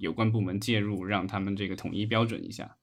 [0.00, 2.76] 有关部门介入，让他们这个统一标准一下？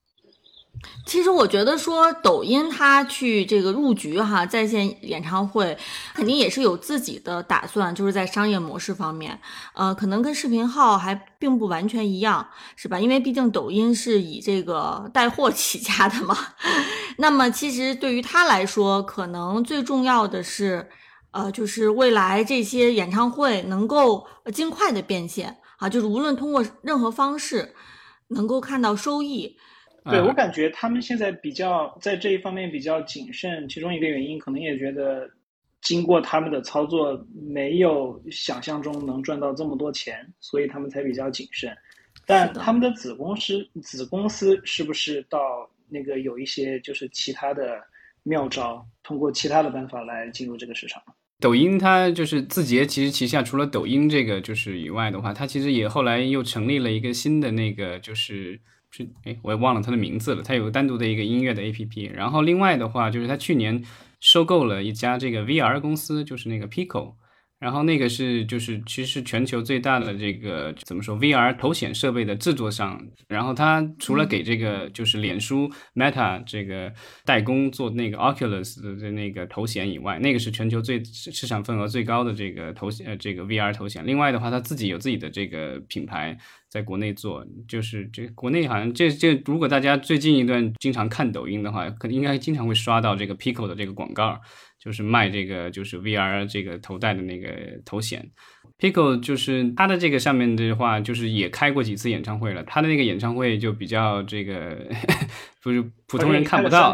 [1.05, 5.77] 其实我觉得说抖音它去这个入局哈在线演唱会，
[6.13, 9.37] 肯定也是有自己的打算，就是在商业模式方面，
[9.75, 12.97] 呃，可能跟视频号还并不完全一样，是吧？
[12.97, 16.37] 因为毕竟抖音是以这个带货起家的嘛。
[17.19, 20.89] 那么其实对于他来说，可能最重要的是，
[21.31, 27.73] 呃，就是未来这些演唱会能够尽快的变现啊，就是无论通过任何方式，
[28.27, 29.57] 能够看到收益。
[30.05, 35.29] 对我感觉他们现在比较在这一方面比较谨慎，其中一个原因可能也觉得，
[35.81, 41.71] 经过他们的操作，没有想象中能赚到这么多钱，所以他们才比较谨慎。
[42.25, 45.39] 但他们的子公司子公司是不是到
[45.87, 47.79] 那个有一些就是其他的
[48.23, 51.01] 妙招，通过其他的办法来进入这个市场？
[51.41, 58.61] 抖音它就是字节，其实旗下除了抖音这个就是以外的话，它其实也后来又成立了一个新的那个就是。
[58.93, 60.43] 是，哎，我也忘了它的名字了。
[60.43, 62.11] 它有个单独的一个音乐的 APP。
[62.11, 63.81] 然后另外的话，就是它去年
[64.19, 67.13] 收购了一家这个 VR 公司，就是那个 Pico。
[67.61, 72.99] 然后那个是就是其实全球最大的这个怎么说 VR 头显设备的制作商。
[73.27, 76.91] 然后它除了给这个就是脸书 Meta 这个
[77.23, 84.03] 代工做那个 Oculus 的那个头显以外，那个是全球最市场份额最高的这个头显呃这个 VR 头显。
[84.07, 86.35] 另外的话，它自己有自己的这个品牌
[86.67, 94.41] 在国内做，就是这国内好像这这如果大家最近一段经常看抖音的话，可能应该经常会刷到这个 Pico 的这个广告。
[94.83, 97.47] 就是卖这个就是 VR 这个头戴的那个
[97.85, 98.31] 头显
[98.79, 102.63] ，Pico 就是他的这个上面的话，就是也开过几次演唱会了。
[102.63, 104.75] 他的那个演唱会就比较这个，
[105.63, 106.91] 就是普通人看不到，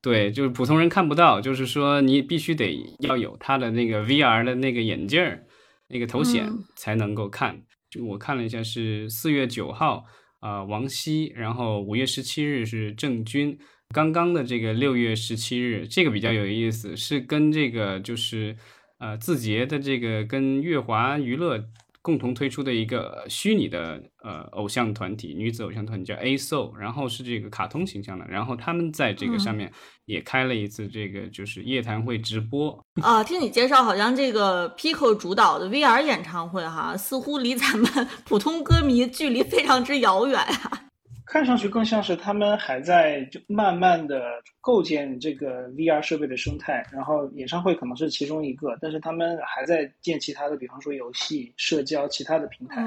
[0.00, 1.40] 对，就是普通人看不到。
[1.40, 5.44] 就是说你必须得要有他的那个 VR 的那个眼镜儿，
[5.88, 7.62] 那个头显才能够看。
[7.90, 10.04] 就我看了一下，是四月九号
[10.38, 13.58] 啊，王希，然后五月十七日是郑钧。
[13.92, 18.56] 刚刚的这个六月十七日，这个比较有意思，是跟这个就是
[18.98, 21.64] 呃字节的这个跟乐华娱乐
[22.00, 29.72] 共同推出的一个虚拟的呃偶像团体，女子偶像团体叫 A Soul，然后是这个卡通形象的，然后他们在这个上面
[30.06, 33.24] 也开了一次这个就是夜谈会直播啊。
[33.24, 40.86] 听你介绍，好像这个 Pico 主导的 VR 演唱会哈，似乎离咱们普通歌迷距离非常之遥远啊。
[41.30, 52.84] 看上去更像是他们还在就慢慢的构建这个 VR 设备的生态，然后演唱会可能是其中一个，但是他们还在建其他的，比方说游戏、社交其他的平台。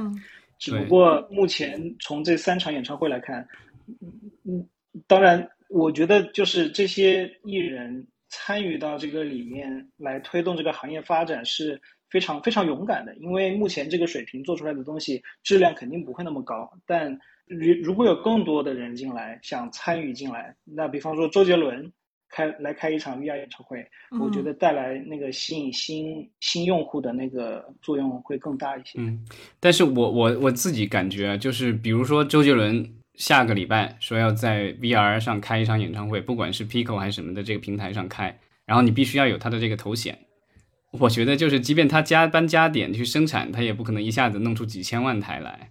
[0.59, 3.47] 只不过目前从这三场演唱会来看，
[4.43, 4.67] 嗯，
[5.07, 17.17] 当然，我觉得就是这些艺人参与到这个里面来推动这个行业发展是非常非常勇敢的，因为目前这个水平做出来的东西质量肯定不会那么高，但。
[17.47, 21.91] 如如果有更多的人进来，想参与进来，那比方说周杰伦
[22.29, 23.85] 开来开一场 VR 演唱会，
[24.19, 28.97] 我觉得带来那个吸引新新用户的那个作用会更大一些。
[28.97, 29.23] 嗯，
[29.59, 40.17] 但是我我我自己感觉就是，比如说周杰伦下个礼拜说要在 VR 上开一场演唱会，不管是 Pico 还是什么的这个平台上开，然后你必须要有他的这个头衔。
[40.91, 45.69] 我觉得就是，即便他加班加点去生产，他也不可能一下子弄出几千万台来。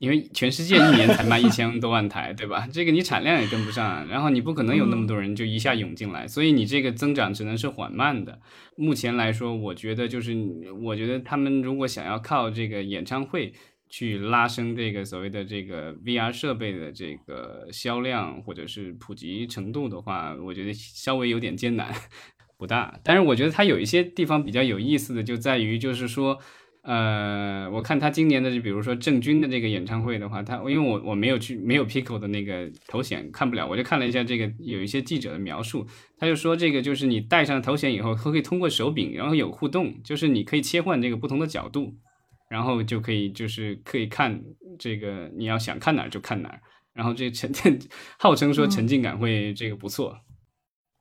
[0.00, 2.66] 因为全世界一年才卖一千多万台，对吧？
[2.72, 8.40] 这个你产量也跟不上，然后你不可能有那么多人就一下涌进来，所以你这个增长只能是缓慢的。
[8.76, 10.34] 目前来说，我觉得就是，
[10.82, 13.52] 我觉得他们如果想要靠这个演唱会
[13.90, 21.94] 去拉升这个所谓的这个 VR 设备的这个销量或者是普及程度的话，我觉得稍微有点艰难，
[22.56, 22.98] 不大。
[23.04, 26.38] 但是我觉得它有一些地方比较有意思的，就在于就是说。
[26.82, 41.94] 呃，我看他今年的，就比如说郑钧的这个演唱会的话，他因为我我没有去没有 Pico 的那个头显看不了，我就看了一下这个有一些记者的描述，他就说这个就是你戴上头显以后，可以通过手柄，然后有互动，就是你可以切换这个不同的角度，
[42.48, 44.42] 然后就可以就是可以看
[44.78, 46.60] 这个你要想看哪儿就看哪儿，
[46.94, 47.52] 然后这沉
[48.18, 50.16] 号称说沉浸感会这个不错。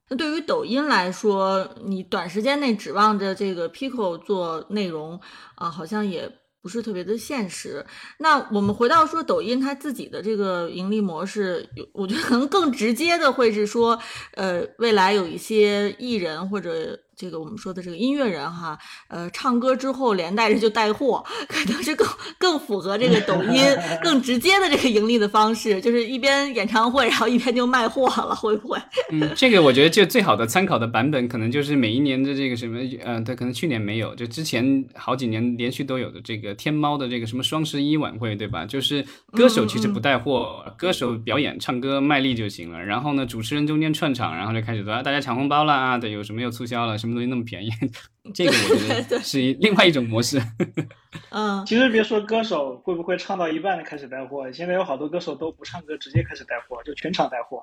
[0.10, 5.20] 那对于抖音来说，你短时间内指望着这个 Pico 做内容
[5.56, 6.30] 啊，好像也
[6.62, 7.86] 不是特别的现实。
[8.18, 14.00] 那我们回到说抖音它自己的这个盈利模式，我觉得可能更直接的会是说，
[14.34, 22.08] 呃，未来有一些艺人或者这个我们说的这个音乐人哈，呃，唱歌之后连带着就带货，可能是更
[22.38, 23.62] 更符合这个抖音
[24.02, 28.78] 更直接的这个盈利的方式，就是一边演唱会，然后一边就卖货了，会不会？
[29.12, 38.66] 嗯，这个我觉得就最好的参考的版本，可能就是每一年的这个什么，呃，他可能去年没有，就之前好几年连续都有的这个天猫的这个什么双十一晚会，对吧？
[38.66, 47.70] 就是歌手其实不带货，歌手表演唱歌卖力就行了，然后呢，主持人中间串场，然后就开始说大家抢红包啦啊，对，有什么又促销了，什么东西那么便宜，
[48.34, 50.42] 这个我觉得是另外一种模式。
[51.32, 57.62] 嗯，其实别说歌手会不会唱到一半开始带货，现在有好多歌手都不唱歌，直接开始带货，就全场带货。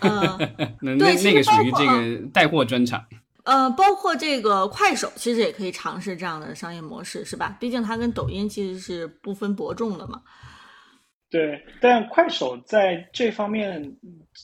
[0.00, 3.04] 嗯， 那对那那个属于这个带货专场。
[3.44, 7.56] 呃，包括这个快手，其实也可以尝试这样的商业模式，是吧？
[7.60, 10.22] 毕竟它跟抖音其实是不分伯仲的嘛。
[11.30, 13.96] 对，但快手在这方面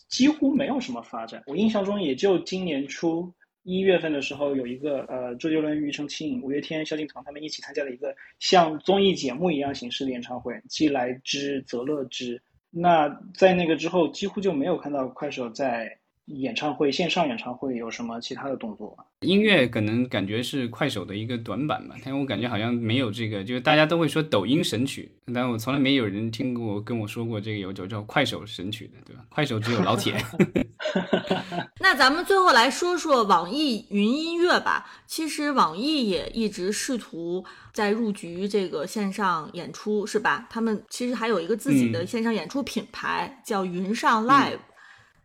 [0.08, 1.42] 几乎没有什么发展。
[1.46, 3.32] 我印象中，也就今年初
[3.62, 12.40] 一月份的时候，有一个呃，周杰伦、庾澄庆、五月天、萧敬腾他们一起参加了一个像综艺节目一样形式的演唱会，既来之则乐之。
[12.70, 18.96] 那在那个之后，几乎就没有看到快手在演唱会、线上演唱会有什么其他的动作。
[19.26, 29.22] 音乐可能感觉是快手的一个短板吧，但我感觉好像没有这个，就是大家都会说抖音神曲，但我从来没有人听过跟我说过这个有叫叫快手神曲的，对吧？
[29.28, 30.16] 快手只有老铁。
[31.80, 34.90] 那咱们最后来说说网易云音乐吧。
[35.06, 37.44] 其实网易也一直试图
[37.74, 40.46] 在入局这个线上演出，是吧？
[40.48, 44.60] 他们其实还有一个自己的嗯线上演出品牌，叫云上 Live。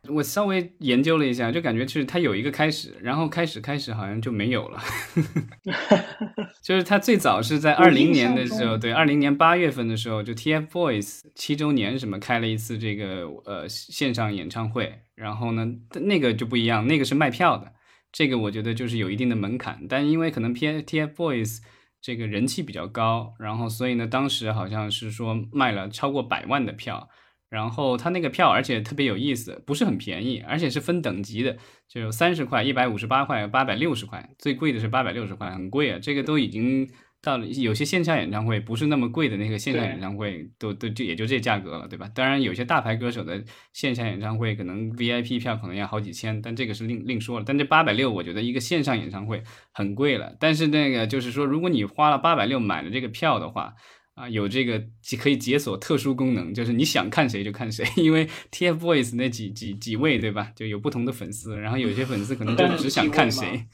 [0.10, 4.80] 我稍微研究了一下，就感觉就是它有一个开始，然后开始开始好像就没有了。
[6.64, 15.68] 就是它最早是在二零年的时候，对，二零年八月份的时候，就 TFBOYS 七周年什么开了一次这个呃线上演唱会，然后呢
[16.02, 17.74] 那个就不一样，那个是卖票的，
[18.12, 21.60] 这个我觉得就是有一定的门槛，但因为可能 P TFBOYS
[22.02, 27.10] 这个人气比较高，然后所以呢当时好像是说卖了超过百万的票。
[27.50, 36.00] 然后它那个票，而且特别有意思，不是很便宜，而且是分等级的，就有三十块、一百五十八块、八百六十块，最贵的是八百六十块，很贵啊。
[36.02, 36.90] 这个都已经
[37.22, 42.10] 到了有些线下演唱会不是那么贵的那个线下演唱会，都都就也就这价格了，对吧？
[42.14, 43.44] 当然有些大牌歌手的
[43.74, 47.46] 线下演唱会可能 VIP 票可能要好几千，但这个是另另说了。
[47.48, 49.42] 但这八百六，我觉得一个线上演唱会
[49.72, 50.36] 很贵了。
[50.40, 53.74] 但是那个就是说，如果你花了八百六买了这个票的话，
[54.16, 63.66] 啊，有这个解可以解锁特殊功能，就是你想看谁就看谁， 因为 TFBOYS 那几几几位对吧，就有不同的粉丝，然后有些粉丝可能就只想看谁，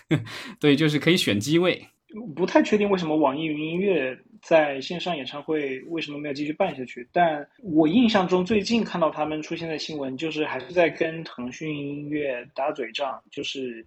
[0.58, 1.86] 对，就是可以选机位。
[2.34, 13.86] 不太确定为什么网易云音乐在线上演唱会为什么没有继续办下去，但我印象中最近看到他们出现的新闻，就是还是在跟腾讯音乐打嘴仗，就是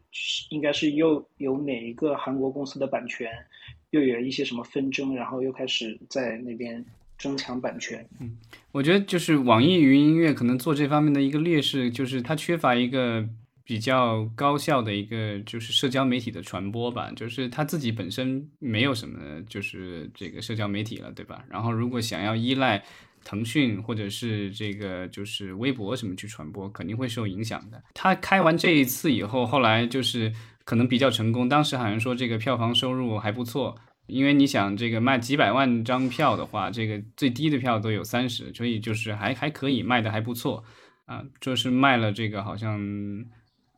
[0.52, 3.30] 应该是又有哪一个韩国公司的版权
[3.94, 6.84] 又有一些什么纷争，然后又开始在那边
[7.18, 8.06] 争抢版权。
[8.20, 8.38] 嗯
[8.72, 13.24] 我觉得就是网易云音乐可能做这方面的一个劣势，就是它缺乏一个
[13.64, 21.46] 比较高效的一个就是社交媒体的传播吧，就是它自己本身没有什么就是这个社交媒体了，对吧？
[21.48, 22.84] 然后如果想要依赖
[23.24, 27.82] 腾讯或者是这个就是微博什么去传播，肯定会受影响的。
[27.94, 30.34] 他开完这一次以后，后来就是
[30.64, 33.76] 可能比较成功，当时好像说这个票房收入还不错。
[34.06, 40.62] 因为你想这个卖几百万张票的话，这个最低的票都有三十，所以就是还还可以卖的还不错
[41.06, 42.78] 啊，就是卖了这个好像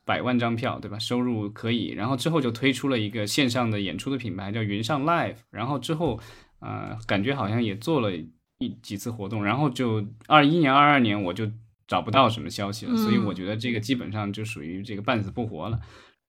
[0.03, 0.97] 百万张票，对吧？
[0.97, 6.19] 收入可以，然后之后就推出了一个线上的演出的品牌叫云上 Live，然后之后
[6.59, 8.11] 呃感觉好像也做了
[8.57, 11.47] 一几次活动，然后就二一年、二二年我就
[11.87, 15.79] 找不到什么消息了，所以我觉得这个基本上就属于这个半死不活了。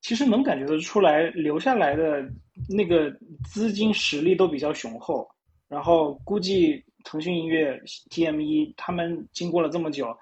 [0.01, 2.23] 其实能感觉得出来，留下来的
[2.69, 3.11] 那个
[3.45, 5.29] 资金实力都比较雄厚。
[5.69, 7.77] 然后估计腾讯音乐、
[8.11, 10.17] TME 他们经过了这么久，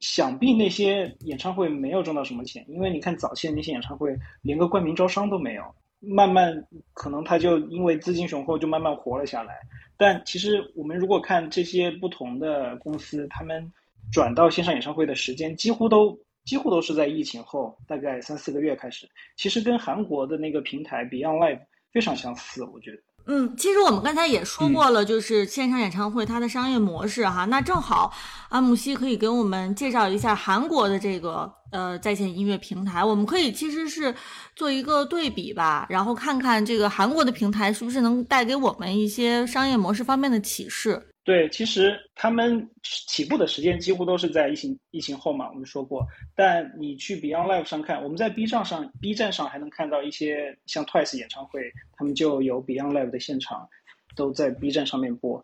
[0.00, 5.62] 想必那些演唱会没有挣到什么钱，因为你看早期的那些演唱会连个冠名招商都没有。
[6.00, 6.54] 慢慢
[6.92, 9.54] 可能他就因为资金雄厚，就慢慢活了下来。
[9.96, 13.72] 但其实我们如果看这些不同的公司，他们
[14.12, 16.18] 转到线上演唱会的时间几乎都。
[16.44, 21.60] 几乎都是在疫情后大概三四个月开始，其实跟韩国的那个平台 Beyond Live
[21.92, 22.98] 非常相似，我觉得。
[23.26, 27.46] 嗯，其实我们刚才也说过了，就是线上演唱会它的商业模式哈。
[27.46, 28.12] 那正好
[28.50, 34.14] 安木西可以给我们介绍一下韩国的这个呃在线音乐平台，我们可以其实是
[34.54, 41.13] 做一个对比吧，然后看看这个韩国的平台是不是能带给我们一些商业模式方面的启示。
[41.24, 46.06] 对，其实他们起步的时间几乎都是在疫情疫情后嘛，我们说过。
[46.34, 53.66] 但你去 Beyond Live 上看，我们在 B 站上 B 站上还能看到一些像 Twice 演唱会，他们就有 Beyond Live 的现场，
[54.14, 55.42] 都在 B 站上面播。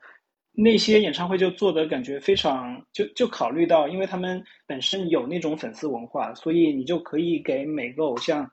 [0.52, 8.50] 那些演唱会就做的感觉非常，就就考虑到，因为他们本身有那种粉丝文化，所以你就可以给每个偶像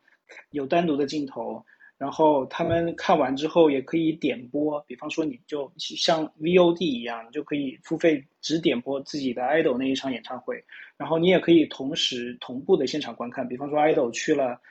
[0.51, 1.61] 有单独的镜头。
[1.97, 10.63] 然后他们看完之后也可以点播，比方说你就像 VOD 一样，你就可以付费只点播自己的 idol 那一场演唱会。
[10.95, 14.61] 然后你也可以同时同步的现场观看，比方说 idol 去了，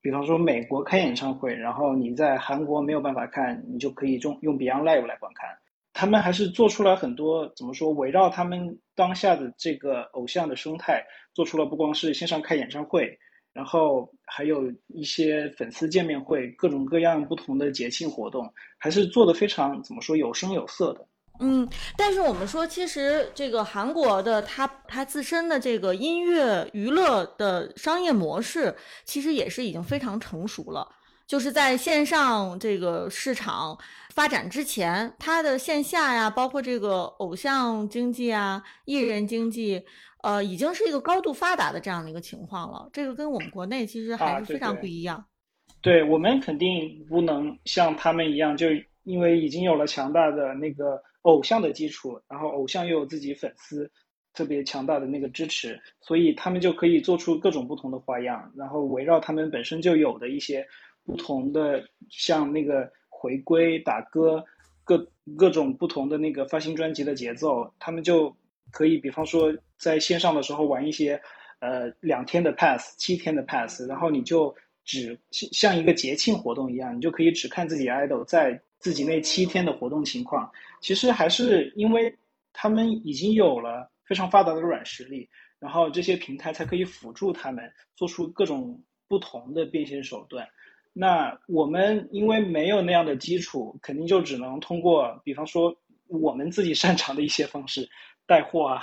[0.00, 5.50] 比方说美国开演唱会，然后你在韩国没有办法看，你就可以用用 Beyond Live 来观看。
[5.92, 11.04] 他们还是做出了很多怎么说，围绕他们当下的这个偶像的生态，
[11.34, 13.18] 做出了不光是线上开演唱会。
[13.52, 21.06] 然后还有一些粉丝见面会，各种各样不同的节庆活动，还是做的非常怎么说有声有色的。
[21.40, 30.86] 嗯，但是我们说，其实这个韩国的它它自身的这个音乐娱乐的商业模式，其实也是已经非常成熟了。
[31.26, 33.78] 就是在线上这个市场
[34.14, 39.82] 发展之前，它的线下呀，包括这个偶像经济啊、艺人经济。
[40.22, 42.88] 呃，已经是一个高度发达的这样的一个情况了。
[42.92, 45.24] 这个跟我们国内其实还是非常不一样。
[45.80, 48.66] 对我们肯定不能像他们一样，就
[49.04, 53.90] 因为已经有了强大的那个偶像的基础，然后偶像又有自己粉丝
[54.34, 60.66] 特别强大的那个支持，所以他们就可以做出各种不同的花样，然后围绕他们本身就有的一些
[61.04, 64.44] 不同的，像那个回归打歌，
[64.84, 65.06] 各
[65.38, 68.36] 各种不同的那个发行专辑的节奏，他们就。
[68.70, 71.20] 可以，比方说在线上的时候玩一些，
[71.60, 74.54] 呃，两天的 pass，七天的 pass，然后你就
[74.84, 80.50] 只像一个节庆活动一样，你就可以只看自己 idol 在自己那七天的活动情况。
[80.80, 82.12] 其实还是因为
[82.52, 90.48] 他们已经有了非常发达的软实力，然后这些平台才可以辅助他们做出各种不同的变现手段。
[90.92, 95.72] 那我们因为没有那样的基础，肯定就只能通过，比方说
[96.08, 97.88] 我们自己擅长的一些方式。
[98.30, 98.80] 带货啊，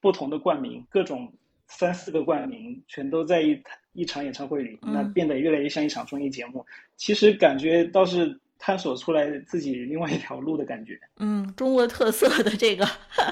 [0.00, 1.30] 不同的冠名，各种
[1.66, 6.64] 三四个冠名，全都在一一场演唱会里，那变得越来越像一场综艺节目。
[6.96, 10.98] 其实感觉倒是探索出来自己另外一条路的感觉。
[11.18, 12.88] 嗯，中国特色的这个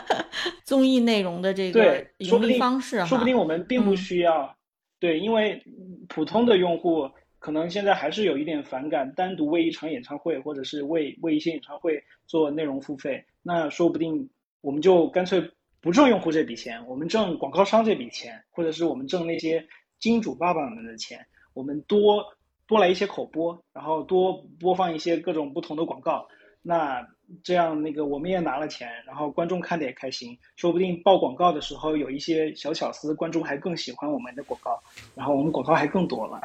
[0.64, 4.54] 综艺内容的这个盈利方式，说不定我们并不需要。
[4.98, 5.64] 对，因为
[6.08, 14.28] 普通的用户可能现在还是有一点反感，单独为一场演唱会或者是为为一些演唱会做内容付费，那说不定。
[14.64, 15.46] 我们就干脆
[15.85, 19.62] 不挣用户这笔钱，我们挣广告商这笔钱，或者是我们挣那些
[20.01, 22.24] 金主爸爸们的钱，我们多
[22.66, 26.26] 多来一些口播，然后多播放一些各种不同的广告，
[26.62, 27.07] 那
[27.43, 34.82] 这样那个我们也拿了钱，然后观众看的也开心，说不定报广告的时候有一些小巧思，观众还更喜欢我们的广告，
[35.14, 36.41] 然后我们广告还更多了。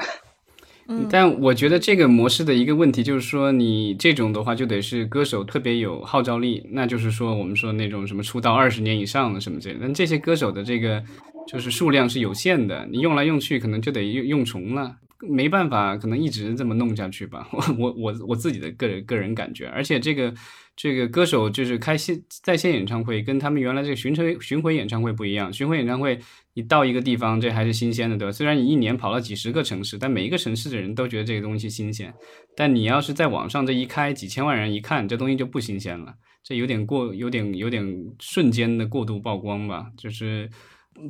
[1.09, 11.03] 但我觉得这个模式的一个问题就是说，你这种的话就得是歌手特别有号召力，那就是说我们说那种什么出道二十年以上的什么这，但这些歌手的这个
[11.47, 14.95] 就是数量是有限的，你用来用去可能就得用用重了。
[15.21, 17.47] 没办法，可能一直这么弄下去吧。
[17.53, 20.33] 我我我我自己的个人个人感觉，而且这个
[20.77, 25.51] 这个歌手就是开线在线演唱会，跟他们原来这个巡回巡回演唱会不一样。
[25.51, 26.17] 巡回演唱会，
[26.53, 28.31] 你到一个地方，这还是新鲜的，对吧？
[28.31, 32.13] 虽然你一年跑了几十个城市，但每一个城市的人都觉得这个东西新鲜。
[32.55, 36.13] 但你要是在网上这一开，几千万人一看，这东西就不新鲜了。
[36.43, 37.83] 这有点过，有点有点
[38.19, 40.49] 瞬间的过度曝光吧，就是。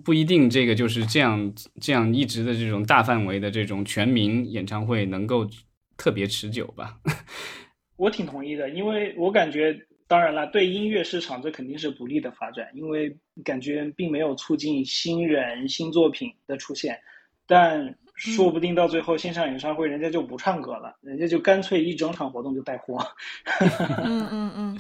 [0.04, 5.48] 不一定，这个就是这样这样一直的这种大范围的这种全民演唱会能够
[5.98, 6.98] 特别持久吧？
[7.98, 9.78] 我挺同意的，因为我感觉，
[10.08, 13.14] 当然了，对音乐市场这肯定是不利的发展，因为
[13.44, 16.98] 感觉并没有促进新人新作品的出现。
[17.46, 23.00] 但说不定到最后线上演唱会，人家就不唱歌了，人家就干脆一整场活动就带货。
[24.04, 24.78] 嗯 嗯嗯。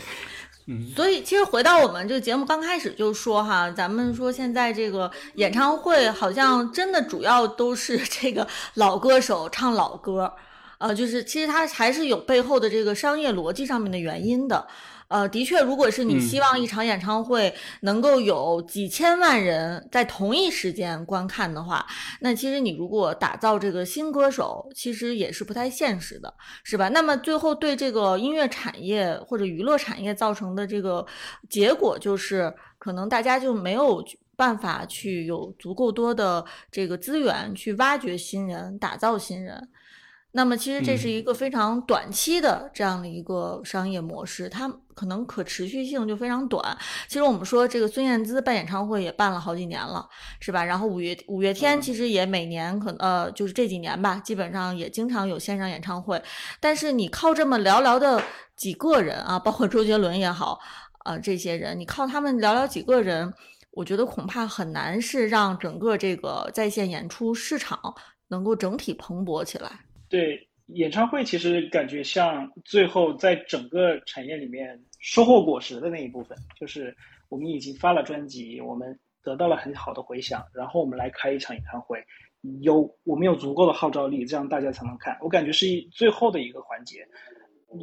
[0.96, 10.32] 所以，其实回到我们这个节目刚开始就说哈，咱们说现在这个演唱会好像真的主要都是这个老歌手唱老歌，
[10.78, 14.68] 呃，就是其实它还是有背后的这个商业逻辑上面的原因的。
[15.10, 17.52] 呃，的确，如果是你希望一场演唱会
[17.82, 21.84] 能够有几千万人在同一时间观看的话，
[22.22, 26.32] 那其实你如果打造这个新歌手，其实也是不太现实的，
[26.64, 26.90] 是吧？
[26.90, 31.04] 那么最后对这个音乐产业或者娱乐产业造成的这个
[31.50, 34.06] 结果，就是可能大家就没有
[34.36, 39.70] 办法去有足够多的这个资源去挖掘新人、打造新人。
[40.32, 46.78] 那么其实这是一个非常短期的这样的一个商业模式，它可能可持续性就非常短。
[47.08, 50.08] 其实我们说这个孙燕姿办演唱会也办了好几年了，
[50.40, 50.64] 是吧？
[50.64, 56.22] 然后五月五月天其实也每年可呃就是这几年吧，基本上也经常有线上演唱会。
[56.60, 58.22] 但是你靠这么寥寥的
[58.56, 60.60] 几个人啊，包括周杰伦也好，
[61.06, 63.34] 呃这些人，你靠他们寥寥几个人，
[63.72, 67.80] 我觉得恐怕很难是让整个这个在线演出市场
[68.28, 69.72] 能够整体蓬勃起来。
[70.10, 76.96] 对演唱会，其实感觉像最后在整个产业里面收获果实的那一部分，就是
[77.30, 82.04] 我们已经发了专辑，我们得到了很好的回响，然后我们来开一场演唱会，
[82.62, 85.18] 有我们有足够的号召力，这样大家才能看。
[85.22, 87.08] 我感觉是一最后的一个环节，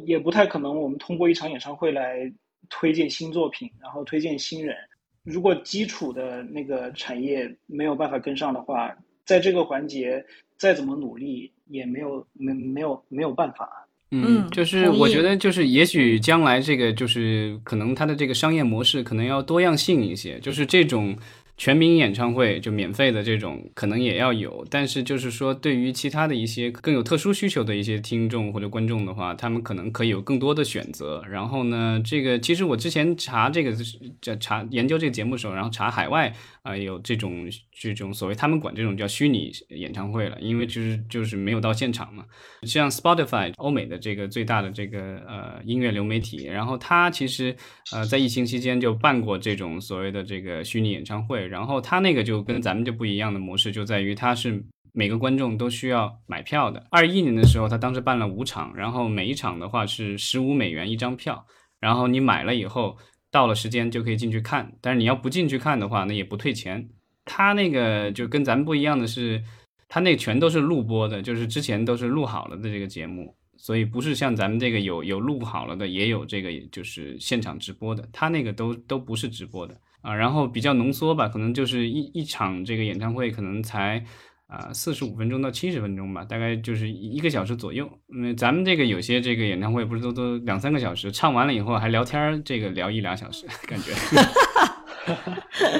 [0.05, 2.31] 也不太可能我们通过一场演唱会来
[2.69, 4.75] 推荐新作品，然后推荐新人。
[5.23, 10.25] 如果基础的那个产业没有办法跟上的话，在这个环节
[10.57, 11.53] 再怎么努力。
[11.69, 13.69] 也没有没没有没有办法，
[14.11, 21.17] 嗯，就是我觉得就是也许将来这个就是可能它的这个商业模式可能要多样性一些，就是这种。
[21.57, 31.23] 全民演唱会就免费的这种可能也要有，但是就是说对于其他的一些更有特殊需求的一些听众或者观众的话，他们可能可以有更多的选择。
[31.27, 33.75] 然后呢，这个其实我之前查这个
[34.21, 36.31] 这查研究这个节目的时候，然后查海外
[36.61, 42.23] 啊有这种这种所谓他们管这种叫虚拟演唱会了，因为就是就是没有到现场嘛。
[42.61, 47.55] 像 Spotify 欧美的这个最大的这个呃音乐流媒体，然后它其实
[47.91, 51.46] 呃在疫情期间就办过这种所谓的这个虚拟演唱会。
[51.47, 56.85] 然后他那个就跟咱们就不一样的模式，就在于他是每个观众都需要买票的。
[56.89, 61.45] 二一年的时候，他当时办了五场，然后每一场的话是十五美元一张票，
[61.79, 62.97] 然后你买了以后，
[63.29, 64.73] 到了时间就可以进去看。
[64.81, 66.89] 但是你要不进去看的话，那也不退钱。
[67.25, 69.43] 他那个就跟咱们不一样的是，
[69.87, 78.07] 他那全都是录播的，就是之前都是录好了的这个节目，所以不是像咱们这个有有录好了的，也有这个就是现场直播的。
[78.11, 79.79] 他那个都都不是直播的。
[80.01, 84.03] 啊，然后比较浓缩吧，可能就是一一场这个演唱会，可能才
[84.47, 87.89] 啊四十五分钟到七十分钟吧，大概就是一个小时左右。
[88.15, 93.91] 嗯，咱们这个有些这个演唱会不是都都两三个小时，唱完了以后还聊天，这个聊一俩小时，感觉。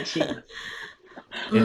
[0.03, 0.19] 是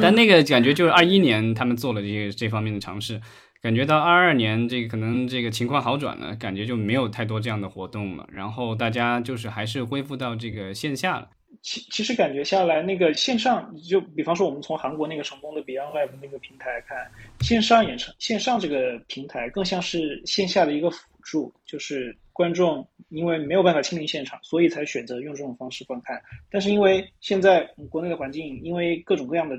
[0.00, 3.20] 但那个感觉就是二一年他们做了这些这方面的尝试，
[3.62, 11.30] 感觉到二二年这个可能这个情况好转了，感觉就没有太多这样的活动了，然后大家就是还是恢复到这个线下了。
[11.63, 17.09] 其其实感觉下来，那个线上就比方说，我们从韩国那个成功的 Beyond Live 那个平台看，
[17.41, 26.21] 线上演唱线上这个平台更像是线下的一个辅助，就是观众因为没有办法亲临现场，所以才选择用这种方式观看。
[26.51, 29.57] 但是因为现在国内的环境，因为各种各样的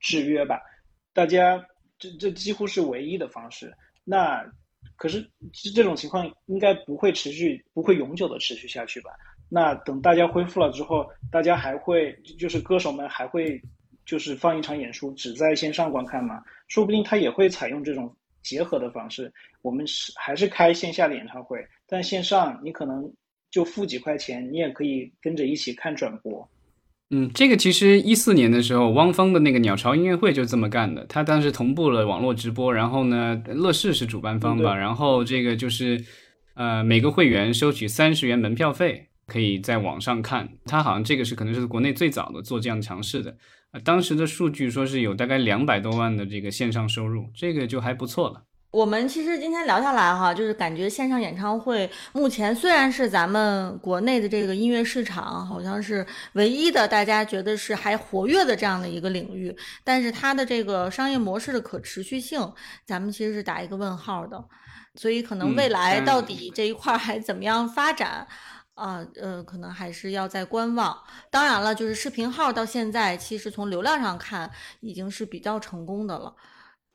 [0.00, 0.60] 制约吧，
[1.12, 1.64] 大家
[2.00, 3.72] 这这几乎是唯一的方式。
[4.02, 4.44] 那
[4.96, 9.10] 可是这这种情况应该不会持续，不会永久的持续下去吧？
[9.48, 13.60] 那等大家恢复了之后，大家还会就是歌手们还会
[14.04, 16.42] 就是放一场演出，只在线上观看吗？
[16.68, 19.32] 说不定他也会采用这种结合的方式。
[19.62, 23.10] 我们是还是开线下的演唱会，但线上你可能
[23.50, 26.46] 就付几块钱，你也可以跟着一起看转播。
[27.10, 31.04] 嗯，这个其实一四年的时候，汪峰的那个鸟巢音乐会就这么干的。
[31.06, 36.02] 他当时同步了网络直播，然后呢，乐视是主办方吧，然后这个就是
[36.54, 39.06] 呃每个会员收取三十元门票费。
[39.26, 43.36] 可以在网上看，它好像这个是可能是国内最早的做这样尝试的，
[43.72, 48.42] 呃，当时的数据说是有大概两百多万的这个线上收入，这个就还不错了。
[48.70, 62.52] 我们其实今天聊下来哈，就是感觉线上演唱会目前虽然是咱们国内的这个音乐市场好像是唯一的大家觉得是还活跃的这样的一个领域，但是它的这个商业模式的可持续性，
[62.84, 64.44] 咱们其实是打一个问号的，
[64.96, 68.26] 所以可能未来到底这一块还怎么样发展？
[68.74, 70.96] 啊，呃，可能还是要在观望。
[71.30, 74.50] 当然了，就是视频号到现在，其实从流量上看，
[74.80, 76.34] 已经是比较成功的了。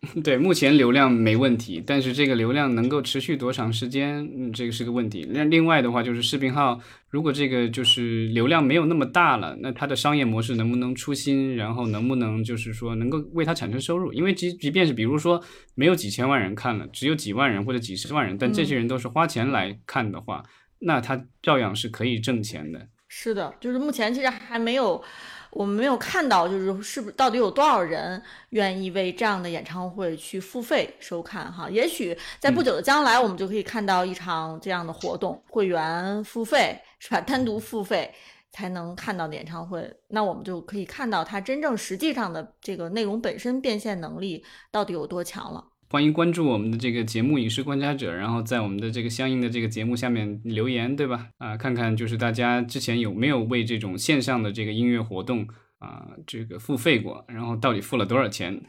[0.23, 5.27] 对，目前流量没问题，但是这个流量能够持续多长时间，嗯，这个是个问题。
[5.29, 14.13] 那另外的话，就是视频号，如果这个就是流量没有那么大了，那它的商业模式能不能出新，然后能不能就是说能够为它产生收入？
[14.13, 15.43] 因为即即便是比如说
[15.75, 20.45] 没有几千万人看了，只有几万人或者几十万人，但这些人都是花钱来看的话。
[20.79, 22.87] 那他照样是可以挣钱的。
[23.07, 25.03] 是的，就是目前其实还没有，
[25.49, 28.21] 我们没有看到，就是是不是到底有多少人
[28.51, 31.67] 愿意为这样的演唱会去付费收看哈？
[31.69, 37.19] 也许在不久的将来，我们就可以看到一场这样的活动，会员付费是吧？
[37.21, 38.13] 单独付费
[38.51, 45.65] 才能看到的演唱会，那我们就可以看到它真正实际上的这个内容本身变现能力到底有多强了。
[45.91, 51.29] 欢迎关注我们的这个节目《影视观察者》，然后在我们的这个相应的这个节目下面留言，对吧？
[51.39, 55.47] 啊，看看就是大家之前有没有为这种线上的这个音乐活动
[55.79, 58.61] 啊这个付费过，然后到底付了多少钱？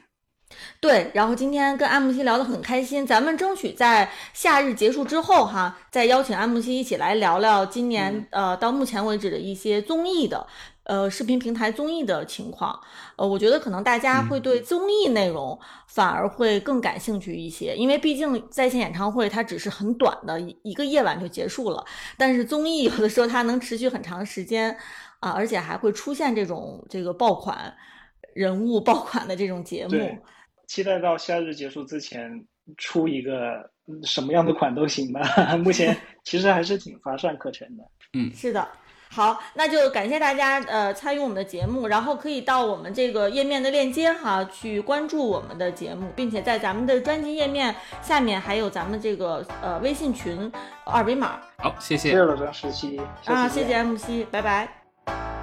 [0.80, 10.46] 对，然后今天跟安慕希聊得很开心，咱们争取在夏日结束之后哈，再邀请安慕希一起来聊聊今年呃到目前为止的一些综艺的
[10.90, 12.76] 呃视频平台综艺的情况。
[13.14, 21.84] 呃，我觉得可能大家会对综艺内容反而会更感兴趣一些，因为毕竟在线演唱会它只是很短的一一个夜晚就结束了，
[22.18, 24.76] 但是综艺有的时候它能持续很长时间
[25.20, 27.72] 啊，而且还会出现这种这个爆款
[28.34, 29.96] 人物爆款的这种节目。
[30.66, 32.44] 期待到夏日结束之前
[32.76, 33.70] 出一个
[34.04, 35.20] 什么样的款都行吧。
[35.62, 37.84] 目前其实还是挺乏善可陈的。
[38.14, 38.66] 嗯，是的。
[39.12, 50.50] 好，那就感谢大家呃参与我们的节目，然后可以到我们这个页面的链接哈去关注我们的节目，并且在咱们的专辑页面下面还有咱们这个呃微信群
[50.84, 51.40] 二维码。
[51.58, 52.10] 好，谢谢。
[52.10, 53.00] 谢谢老张十七。
[53.24, 55.39] 啊，谢谢 MC，拜拜。